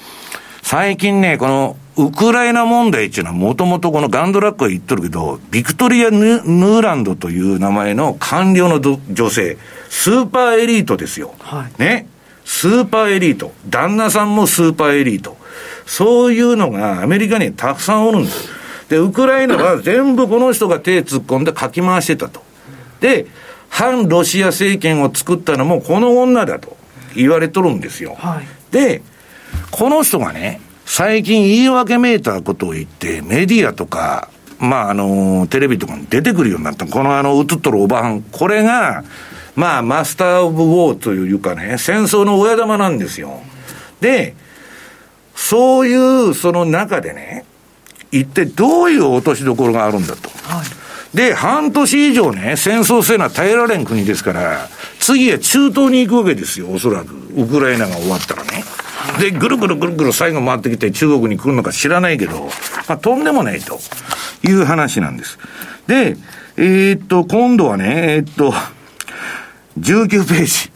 [0.62, 9.56] 最近ね、このウクライナ問題っていうのはもともとこのガンドラックは言っとるけど、ビクトリア・ヌーランドという名前の官僚の女性、
[9.88, 11.34] スーパーエリートですよ。
[11.38, 12.06] はい、ね。
[12.44, 15.36] スーパーエリート、旦那さんもスーパーエリート、
[15.86, 18.48] そういうのがアメリカにたくさんおるんです。
[18.88, 22.42] で、ウクライナは全部この人が手突っ込んでかき回してたと。
[23.00, 23.26] で、
[23.68, 26.76] 反ロシア政権を作ったのもこの女だと
[27.14, 28.16] 言われとるんですよ。
[28.18, 29.02] はい、で、
[29.70, 36.86] この人がね、最近言い訳めいたことを言って、メディアとか、まあ、あの、テレビとかに出てくるようになった。
[36.86, 38.22] このあの、映っとるおばはん。
[38.22, 39.04] これが、
[39.56, 43.42] まあ、マスター・オブ・ウォーというかね、戦争の親玉なんですよ。
[44.00, 44.34] で、
[45.34, 47.44] そういう、その中でね、
[48.12, 50.30] 一体どういう落としどころがあるんだと。
[50.44, 54.68] はい、で、半年以上ね、戦争せな耐えられん国ですから、
[55.00, 57.14] 次は中東に行くわけですよ、おそらく。
[57.36, 58.64] ウクライナが終わったらね。
[59.18, 62.44] で、ぐるぐるぐるぐる最後回ってきて中国に来るのか知らないけど、
[62.88, 63.78] まあ、とんでもないと
[64.42, 65.38] いう話なんです。
[65.86, 66.16] で、
[66.56, 68.52] えー、っと、今度はね、えー、っと、
[69.78, 70.70] 19ページ。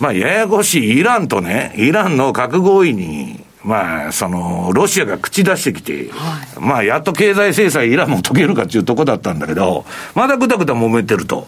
[0.00, 11.46] まあ、ややこしいイランとね、イランの核合意に、まあ、その、ロシアが口出してきて、はい、まあ、やっと経済制裁イランも解けるかっていうとこだったんだけど、まだぐたぐた揉めてると。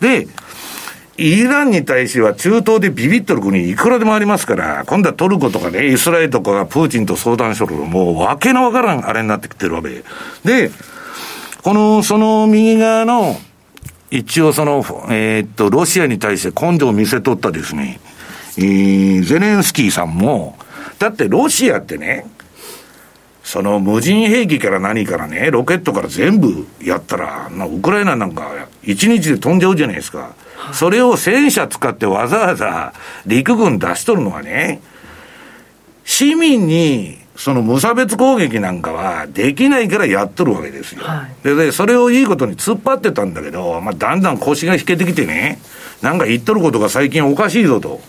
[0.00, 0.28] で、
[1.18, 10.02] イランに対しては中東でビビっとる国いくらでもありますから、今度はトルコとかね、イスラエルとかがプーチンと相談しともうわけのわからんあれになってきてるわけ。
[10.44, 10.70] で、
[11.62, 13.36] この、その右側の、
[14.10, 18.00] 一応その、えー、っと、ロシアに対して根性を見せとったですね、
[18.58, 20.56] えー、ゼレンスキーさんも、
[20.98, 22.26] だってロシアってね、
[23.42, 30.34] その無人兵器から何からね、ロケットから全部やったら、ウクライナなんか一日で飛んじゃうじゃないですか。
[30.72, 32.92] それを戦車使ってわざわざ
[33.26, 34.80] 陸軍出しとるのはね、
[36.04, 41.02] 市民にその無差別攻撃なんかはできないからやっとるわけですよ。
[41.02, 45.58] はい、でで、それをいいことに突っ張ってたんだけど、まあ、だんだん腰が引けてきてね、
[46.02, 48.00] なんか言っとることが最近おかしいぞと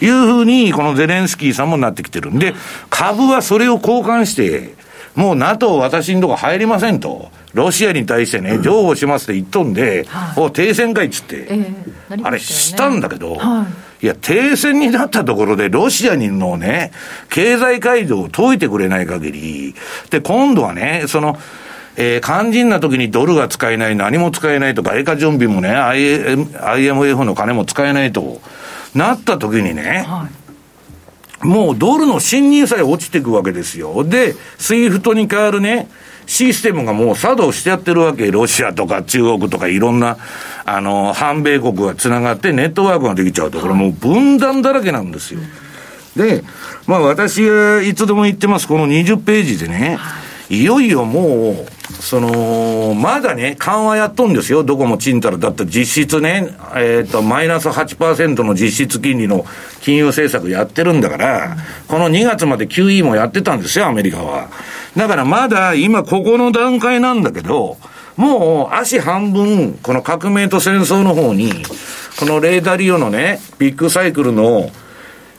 [0.00, 2.54] いうふうに、このゼレンスキーさんもなってきてるんで、
[2.88, 4.74] 株はそれを交換して、
[5.14, 7.30] もう NATO 私のとこ入りませんと。
[7.52, 13.66] ロシアに対してね、譲歩しますって言っとんで、うん、お停戦会っつって、えーね、あれしたんだけど、は
[14.00, 16.92] い、いや、停戦になったところで、ロシアにのね、
[17.28, 19.74] 経済街道を解いてくれない限り、
[20.10, 21.38] で、今度はね、その、
[21.96, 28.40] えー、肝心な時にドルが使えない、何も使えないと、外貨準備もね、IMF の金も使えないと、
[28.94, 30.40] なった時にね、はい
[31.42, 34.04] もうドルの信認さえ落ちていくわけですよ。
[34.04, 35.88] で、スイフトに代わるね、
[36.26, 38.30] システムがもう作動してやってるわけ。
[38.30, 40.18] ロシアとか中国とかいろんな、
[40.66, 45.40] あの、反米国が繋がってネットワークができちゃうと、これもう分断だらけなんですよ。
[46.14, 46.44] で、
[46.86, 49.98] まあ私がいつでも言ってます、この20ページでね、
[50.50, 54.62] いよいよもう、その、まだね、緩和やっとんですよ。
[54.62, 55.38] どこもちんたら。
[55.38, 59.44] だって実質ね、えっ、ー、と、マイナス8%の実質金利の
[59.80, 61.56] 金融政策やってるんだから、
[61.88, 64.48] この2月まで QE もやってたんですよ、アメリカは。
[64.96, 67.76] だからまだ今ここの段階なんだけど、
[68.16, 71.52] もう足半分、この革命と戦争の方に、
[72.18, 74.70] このレーダーリオのね、ビッグサイクルの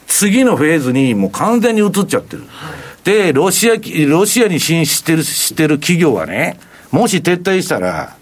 [0.08, 2.44] 次のフェーズにもう完全に移っちゃってる。
[2.48, 3.76] はいで、ロシア、
[4.08, 6.60] ロシアに進出してる、してる企業はね、
[6.92, 8.16] もし撤退したら、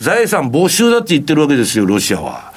[0.00, 2.52] 財産没収だって言ってるわけですよ、ロシアは。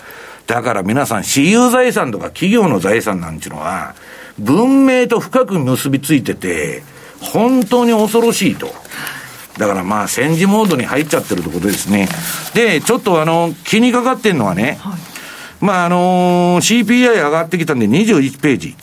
[0.47, 3.95] だから皆さん、私有財産とか企業の財産なんていうのは、
[4.39, 6.83] 文明と深く結びついてて、
[7.19, 8.73] 本当に恐ろしいと。
[9.57, 12.07] だからまあ戦時モードに入っちゃってるってことですね。
[12.53, 14.99] で、ちょっとあの、気にかかってんのはね、はい、
[15.65, 18.75] まああのー、CPI 上がってきたんで21ページ。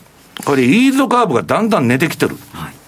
[0.44, 2.36] これ、イールドカーブがだんだん寝てきてる。
[2.52, 2.81] はい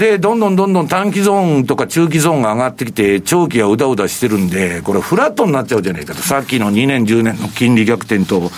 [0.00, 6.22] で、どんどんどんどん短期ゾーンとか中期ゾーンが上がってきて、長期がうだうだしてるんで、これフラットになっちゃうじゃないかと。
[6.22, 8.50] さっきの2年、10年の金利逆転と、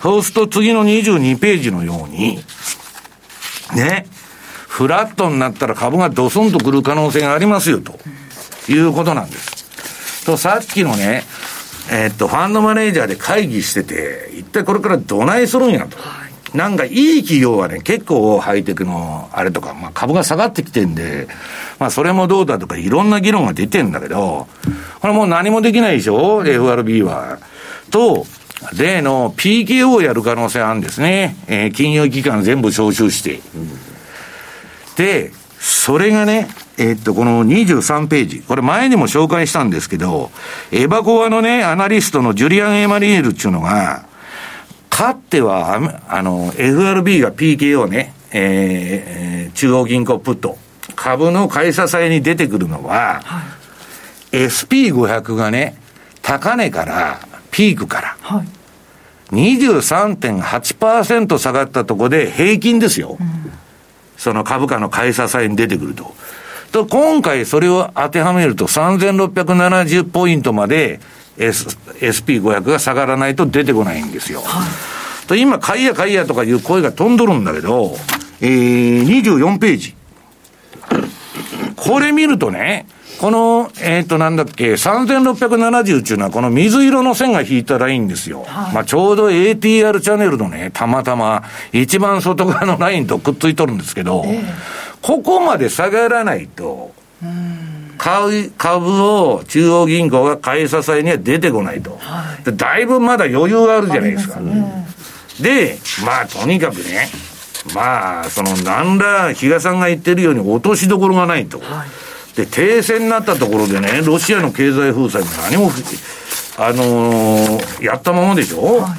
[0.00, 2.38] そうすると次の22ページのように、
[3.74, 4.06] ね、
[4.66, 7.98] フラットになったら株がドスンとくる可能性がありますよ、と
[8.72, 10.24] いうことなんです。
[10.24, 11.24] と、さっきのね、
[11.90, 15.98] えー、っと、ファンドマネージャーで会議してて、一体これからどないするんやと。
[16.54, 21.28] なんかいい企業はね、結構ハイテクのあれとか、まあ株が下がってきてんで、
[21.78, 24.46] まあそれもどうだとかいろんな議論が出てんだけど、
[25.00, 27.38] これもう何もできないでしょ ?FRB は。
[27.90, 28.26] と、
[28.76, 31.36] 例の PKO をやる可能性あるんですね。
[31.46, 33.40] えー、金融機関全部招集して。
[34.96, 38.40] で、それがね、えー、っと、この23ページ。
[38.40, 40.30] これ前にも紹介したんですけど、
[40.72, 44.06] エバコアのね、アナリストのジュリアン・エマリエルっていうのが、
[44.96, 45.78] かっては、
[46.08, 50.56] あの、FRB が PKO ね、えー、中央銀行プット、
[50.94, 53.42] 株の買い支えに出てくるのは、は
[54.32, 55.76] い、SP500 がね、
[56.22, 57.20] 高値から、
[57.50, 58.46] ピークから、はい、
[59.34, 63.18] 23.8%下がったところで平均ですよ。
[63.20, 63.52] うん、
[64.16, 66.14] その株価の買い支えに出てくると。
[66.72, 71.00] と、今回それを当てはめると3670ポイントまで
[71.38, 74.40] S、SP500 が下がらないと出てこないんですよ。
[74.40, 74.64] は
[75.24, 77.96] い、と、今、買いや買いやとかいう声が飛んどるんだけど、
[78.40, 79.94] えー、24ページ。
[81.76, 82.86] これ見るとね、
[83.18, 88.44] この、えっ、ー、と、なんだっけ、3670っていうのは、この水色の線が引いたラインですよ。
[88.46, 94.44] はい、まあ、ちょうど ATR チャンネルのね、たまたま、一番外側のラインとくっついとるんですけど、えー、
[95.00, 96.92] ここまで下がらないと、
[97.98, 101.96] 買う株を中央銀行が買い支えには出てこないと。
[102.00, 104.40] はい、だいぶまだ余裕があるじゃないですか。
[104.40, 104.86] ね、
[105.40, 107.08] で、まあ、とにかくね、
[107.74, 111.58] まあ、その、なんら、比嘉さんが言ってるように落としどころがないと。
[111.58, 111.88] はい
[112.36, 115.70] で、停戦になったところでね、ロシアの経済封鎖も何も、
[116.58, 118.94] あのー、やったままでしょ、は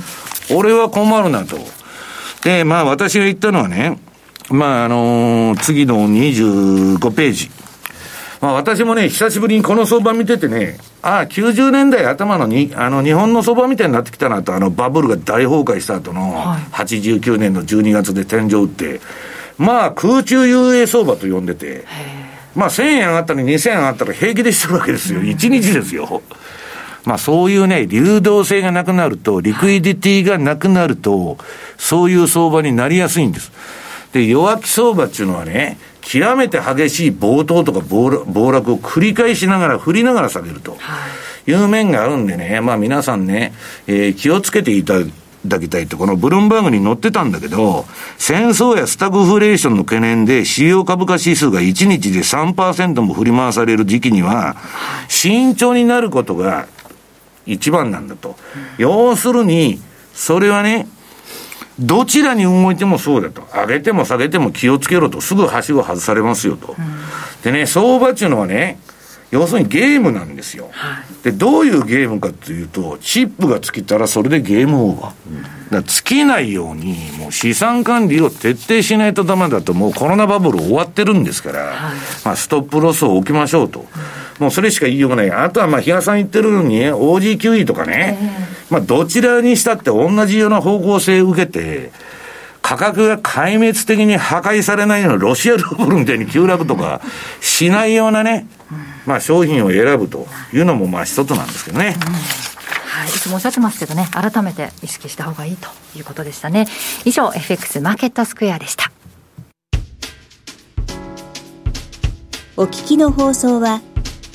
[0.50, 1.58] い、俺は困るなと。
[2.43, 4.00] で、まあ私が言ったのはね、
[4.50, 7.52] まああのー、次の25ページ。
[8.41, 19.01] まあ私もね、久しぶりにこの相場見ててね、ああ、90年代頭のに、あの、日本の相場みたいになってきたなと、あの、バブルが大崩壊した後の、89年の12月で天井打って、
[19.57, 21.85] まあ空中遊泳相場と呼んでて、
[22.55, 25.21] まあ1000円上がったり2000円上がったら平気でしてるわけですよ。
[25.21, 26.21] 1日ですよ。
[27.05, 31.38] まあそういうね、流動性がなくなると、リクイディティがなくなると、
[31.77, 33.51] そういう相場になりやすいんです。
[34.18, 40.78] で、弱気相場っていうのはね、極めて激しい暴騰とか暴落を繰り返しながら、振りながら下げると。
[41.47, 41.51] い。
[41.53, 43.53] う面があるんでね、まあ皆さんね、
[43.88, 44.95] えー、気をつけていた
[45.45, 47.86] だきたいと、このブルームバーグに載ってたんだけど、
[48.18, 54.55] 戦争やスタグフレーションの懸念で、主要株価指数が1日で3%も振り回される時期には、
[55.07, 56.68] 慎重になることが
[57.45, 58.36] 一番なんだと。
[58.78, 59.82] 要するに、
[60.13, 60.88] それはね、
[61.80, 63.43] どちらに動いてもそうだと。
[63.53, 65.21] 上げても下げても気をつけろと。
[65.21, 66.75] すぐはしご外されますよと。
[67.43, 68.80] でね、相場っていうのはね、
[69.30, 83.88] 要するにゲームなんですよ、はい、でどういうゲームかというとチップが尽きたらそれでゲームオーバー、うん、だ尽きないようにもう資産管理を徹底しないとダメだともうコロナバブル終わってるんですから、はい、まあ、ストップロスを置きましょうと、うん、
[84.39, 91.91] もうそれしか言いようがないあとはまあ比嘉さん言ってるように OG9E とかね、えー、まあどちらにしたって同じような方向性を受けて
[92.61, 97.01] 価格が壊滅的に破壊されないようなロシアルーブルみたいに急落とか
[97.39, 98.45] しないようなね、
[99.05, 101.95] まあ、商品を選ぶというのもまあ一つなんですけどね。
[102.97, 106.67] はい、いつもおっしゃってますけどね、改めて意識した方がいいということでしたね。
[107.05, 108.91] 以上、FX マーケットスクエアでした。
[112.57, 113.81] お聞きの放送は、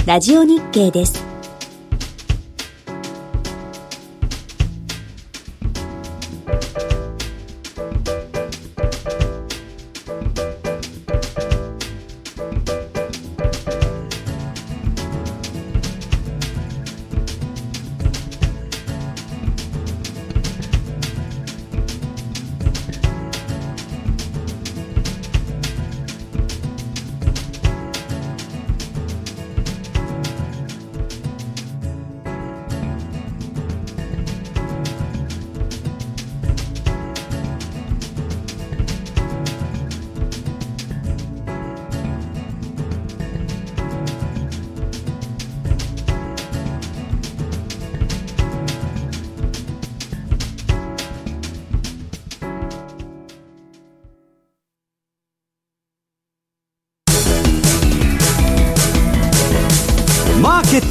[0.04, 1.31] ラジオ日経です。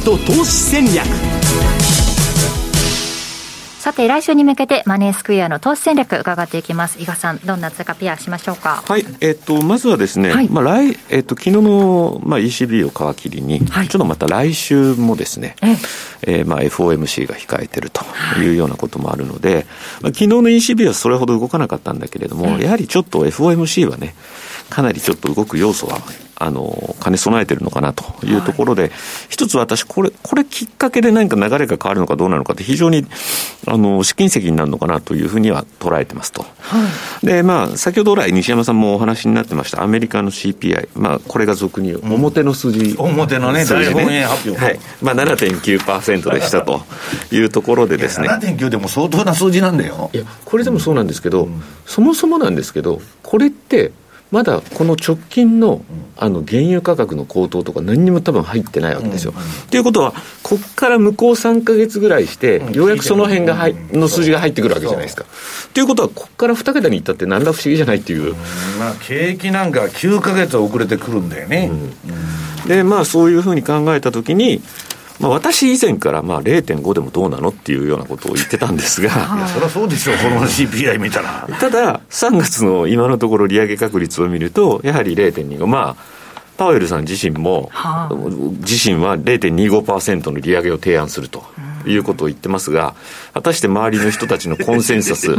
[0.02, 1.06] ット投資戦略。
[3.78, 7.00] さて、来週に向けてマネースクエアの投資戦略伺っていきます。
[7.00, 8.82] 伊賀さん、どんな通貨ペアしましょうか？
[8.86, 15.76] はい、えっ、と、まずはですね、はい、まあ、来、えっ、と、昨日の、まあ、ECB を皮切りに、はい、ちょっとまた来週もですね、え
[16.22, 16.42] え。
[16.42, 18.04] ー、まあ、FOMC が控えてると
[18.40, 18.52] い。
[18.52, 19.66] うようなこともあるので、
[20.00, 24.14] まあ、昨日の ECB はそれほど動かなかったんだけれども、やはりちょっと FOMC はね、
[24.72, 26.00] かなりちょっと動く要素は
[26.42, 28.92] あの、兼ね備えてるのかなというところで、はい、
[29.28, 33.06] 一つ私、これ、これきっかけで何か流れが変わるのかどうなのかって非常に、
[33.68, 36.42] あの、試金石になるのかなというふうには捉えてますと。
[36.42, 36.48] は
[37.22, 40.88] い、で、まあ、先ほど来西山さんもお話になってました、アメリカの CPI。
[40.96, 44.64] まあ、これが俗に表の数字、うん、表のね、大本営発表。
[44.64, 44.80] はい。
[45.00, 46.82] まあ、7.9%でしたと
[47.30, 48.28] いうところでですね。
[48.28, 50.10] 7.9でも相当な数字なんだよ。
[50.12, 53.92] いや、これでもそうなんですけど、うん、そもそもなんですけど、これって、
[54.32, 55.84] まだこの直近の
[56.16, 59.32] あの原油価格の高騰とか何にも多分入ってないわけですよ。
[59.32, 60.12] と、うん、いうことは、
[60.42, 65.24] ここから向こう3か月ぐらいして、ようやくその辺がい、の数字が入ってくるわけじゃないですか。
[65.74, 68.34] ということは、ここから2桁にいったって何ら不思議じゃないっていう。
[68.78, 71.70] まあ、景気なんか9か月遅れてくるんだよね。
[72.66, 74.62] で、まあ、そういうふうに考えたときに、
[75.20, 81.48] まあ、私以前からまあ0.5でもどうなのっていうようなことを言ってたんですが、 いやそりゃそうでしょう、この CPI 見たら。
[81.60, 86.12] ただ、3月の今のところ利上げ確率を見ると、やはり0.25、まあ、
[86.56, 88.14] パウエルさん自身も、はあ、
[88.60, 91.44] 自身は0.25%の利上げを提案すると。
[91.84, 92.94] いうことを言ってますが、
[93.34, 95.34] 果たして周りの人たちのコンセンサス、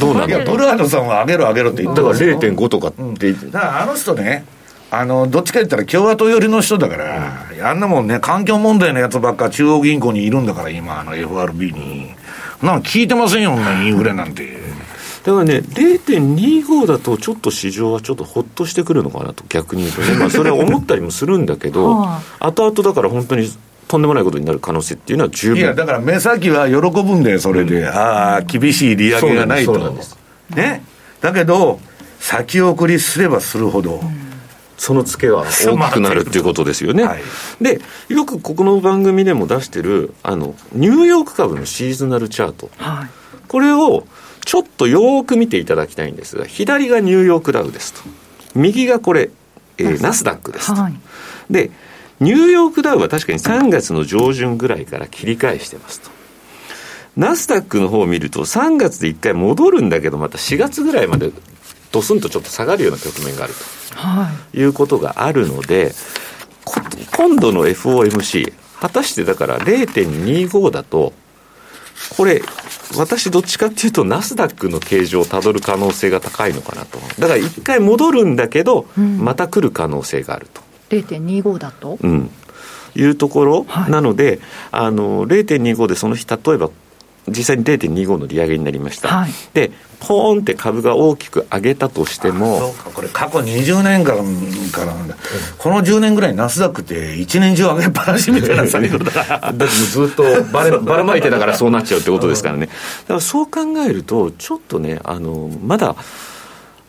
[0.00, 0.52] どうなんだと。
[0.52, 4.44] ブラードさんは上げろ上げろって言ったから0.5とかって、うん、だからあの人ね、
[4.94, 12.14] あの、どっちか言ったら共和党寄りの人だから、うん、あんなもんね、環境問題のやつばっか中央銀行にいるんだから、今、あの FRB に。
[12.62, 14.52] なんか聞いてませんよ、インフレなんて。
[15.24, 22.06] だからね、0.25だと、ちょっと市場はちょっとほっとしてくるのかなと、逆に言うとね、まあ、それは思ったりもするんだけど、
[22.38, 23.50] 後々だから本当に
[23.88, 25.58] とんでもないことになる可能性っていうのは十分。
[25.58, 29.96] いや、だから目先は喜ぶんだよ、それで、うん、ああ、厳しい利上げがないと。
[30.54, 30.82] ね、
[31.22, 31.80] だけど、
[32.20, 34.31] 先送りすればするほど、うん
[34.82, 37.04] そのツケは大きくなるっていうことですよね。
[37.04, 37.22] はい、
[37.60, 42.68] で、よくここの番組でも出してる、あの、ニューヨーク株のシーズナルチャート。
[42.78, 43.08] はい、
[43.46, 44.04] これを、
[44.44, 48.00] ちょっとよく見ていただきたいんですが、左がニューヨークダウですと。
[48.56, 49.30] 右がこれ、
[49.78, 50.80] えー、ナスダックですと。
[50.82, 50.94] はい、
[51.48, 51.70] で、
[52.18, 56.10] ニューヨークダウは確かに3月の上旬ぐらいから切り返してますと。
[57.16, 61.30] ナスダックの方を見ると、3月で1回戻るんだけど、また4月ぐらいまで
[61.92, 65.94] ドスンとちょっと下がるような局面があると、はい、いうことがあるので、
[67.16, 71.12] 今度の FOMC、果たしてだから0.25だと、
[72.16, 72.42] これ、
[72.96, 76.98] 私どっちかっていうと、ナスダックの形状をたどる可能性が高いのかなと。
[77.18, 80.60] だから一回戻るんだけど、うん、また来る可能性があると。
[80.90, 81.98] 0.25だと？
[82.02, 82.30] うん。
[82.94, 84.40] いうところ、はい、なので、
[84.70, 86.70] あの、0.25でその日、例えば
[87.28, 89.70] 実際に0.25の利上げになりました、はい、で
[90.00, 92.90] ポーンって株が大きく上げたとしてもそうか。
[92.90, 94.18] これ過去20年から
[94.72, 95.16] からなんだ、
[95.58, 99.12] この10年ぐらいナスダックって一年中上げっぱなしみたいな作業だ。
[99.38, 102.66] だってずっとばればらまいてたからそうなっちゃうってことですからね。
[102.66, 102.72] だ
[103.08, 105.94] からそう考えるとちょっとねあのまだ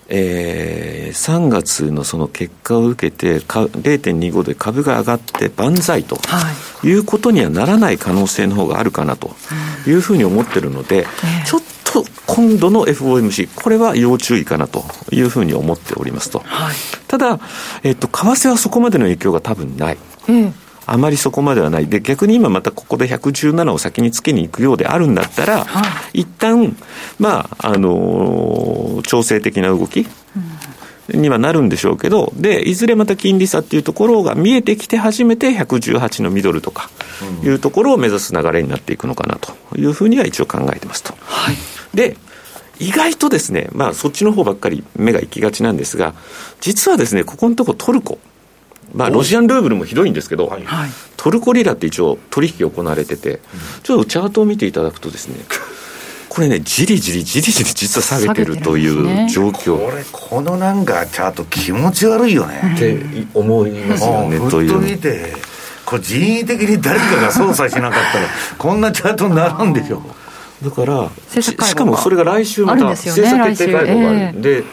[0.10, 6.18] えー、3月のその結果を受けて0.25で株が上がって万歳と
[6.84, 6.92] い。
[6.94, 9.32] うことにはならない可能性の方があるかなと
[9.88, 11.06] いうふうに思ってるので、
[11.46, 16.76] ちょっと今度の FOMC これは要注意かなというふうに思っておりますと、はい、
[17.08, 17.40] ただ、
[17.84, 19.98] えっと、為替はそこまでの影響が多分ない。
[20.28, 20.54] うん
[20.86, 21.88] あまりそこまではない。
[21.88, 26.76] で、逆に今またここで117を先につけに行くようであるんだったら、はい、一旦、
[27.20, 30.06] まあ、あのー、調整的な動き、
[31.10, 36.90] にはなるんでしょうけど、で、いずれまた金利差っていうところが見えてきて初めて118のミドルとか
[37.44, 41.14] いうところを目指す流れになっていくのかなというふうには一応考えてますと。
[41.20, 41.56] はい、
[41.94, 42.16] で、
[42.80, 46.14] 意外とですね、まあそっちの方ばっかり目が行きがちなんですが、
[46.62, 48.18] 実はですね、ここのとこトルコ、
[48.94, 50.64] まあ、ロシアンルーブルもひどいんですけど、はい、
[51.18, 53.40] トルコリラって一応取引行われてて、
[53.84, 55.36] ちょっとチャートを見ていただくとですね、
[56.30, 62.74] これね、じりじりじりじり実は下げてるという状況、ね、これ、このなんかチャート、気持ち悪いよね。
[62.76, 62.98] って
[63.34, 64.80] 思いますよね、という。
[64.80, 65.34] 見て、
[65.86, 68.28] これ、人為的に誰かが操作しなかったら、
[68.58, 70.02] こんなチャートになるんでしょ。
[70.64, 71.10] だから
[71.42, 74.64] しかもそれが来週また政策決定会合があるんで、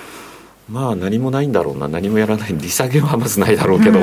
[0.71, 1.89] まあ何もないんだろうな。
[1.89, 2.55] 何もやらない。
[2.57, 3.99] 利下げはまずないだろうけど、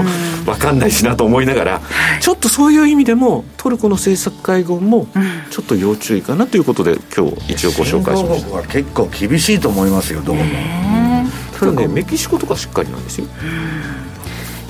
[0.45, 1.82] 分かんないしなと思いながら、
[2.20, 5.07] ちょっとそういう意味でもトルコの政策会合も
[5.49, 8.57] ちょっと要注意かなということで今日一応ご紹介しました。
[8.57, 10.45] は結構厳しいと思いますよどこも。
[11.57, 13.28] ただねメキシコとかしっかりなんですよ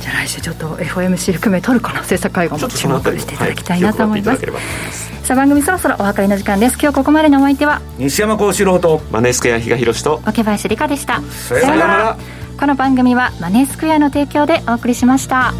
[0.07, 4.53] じゃあ来週ちょっと FOMC 含めトルコの政策会合も注目していただきたいなと思います、はい
[5.27, 6.77] さあ番組そろそろお別れの時間です。
[6.81, 11.21] 今日ここまでのお相手は西山幸四郎とマネースクエア比嘉宏と桶林理香でした。
[11.21, 12.17] さようなら。
[12.57, 15.53] この番組はマネースクエアの提供でお送りしました。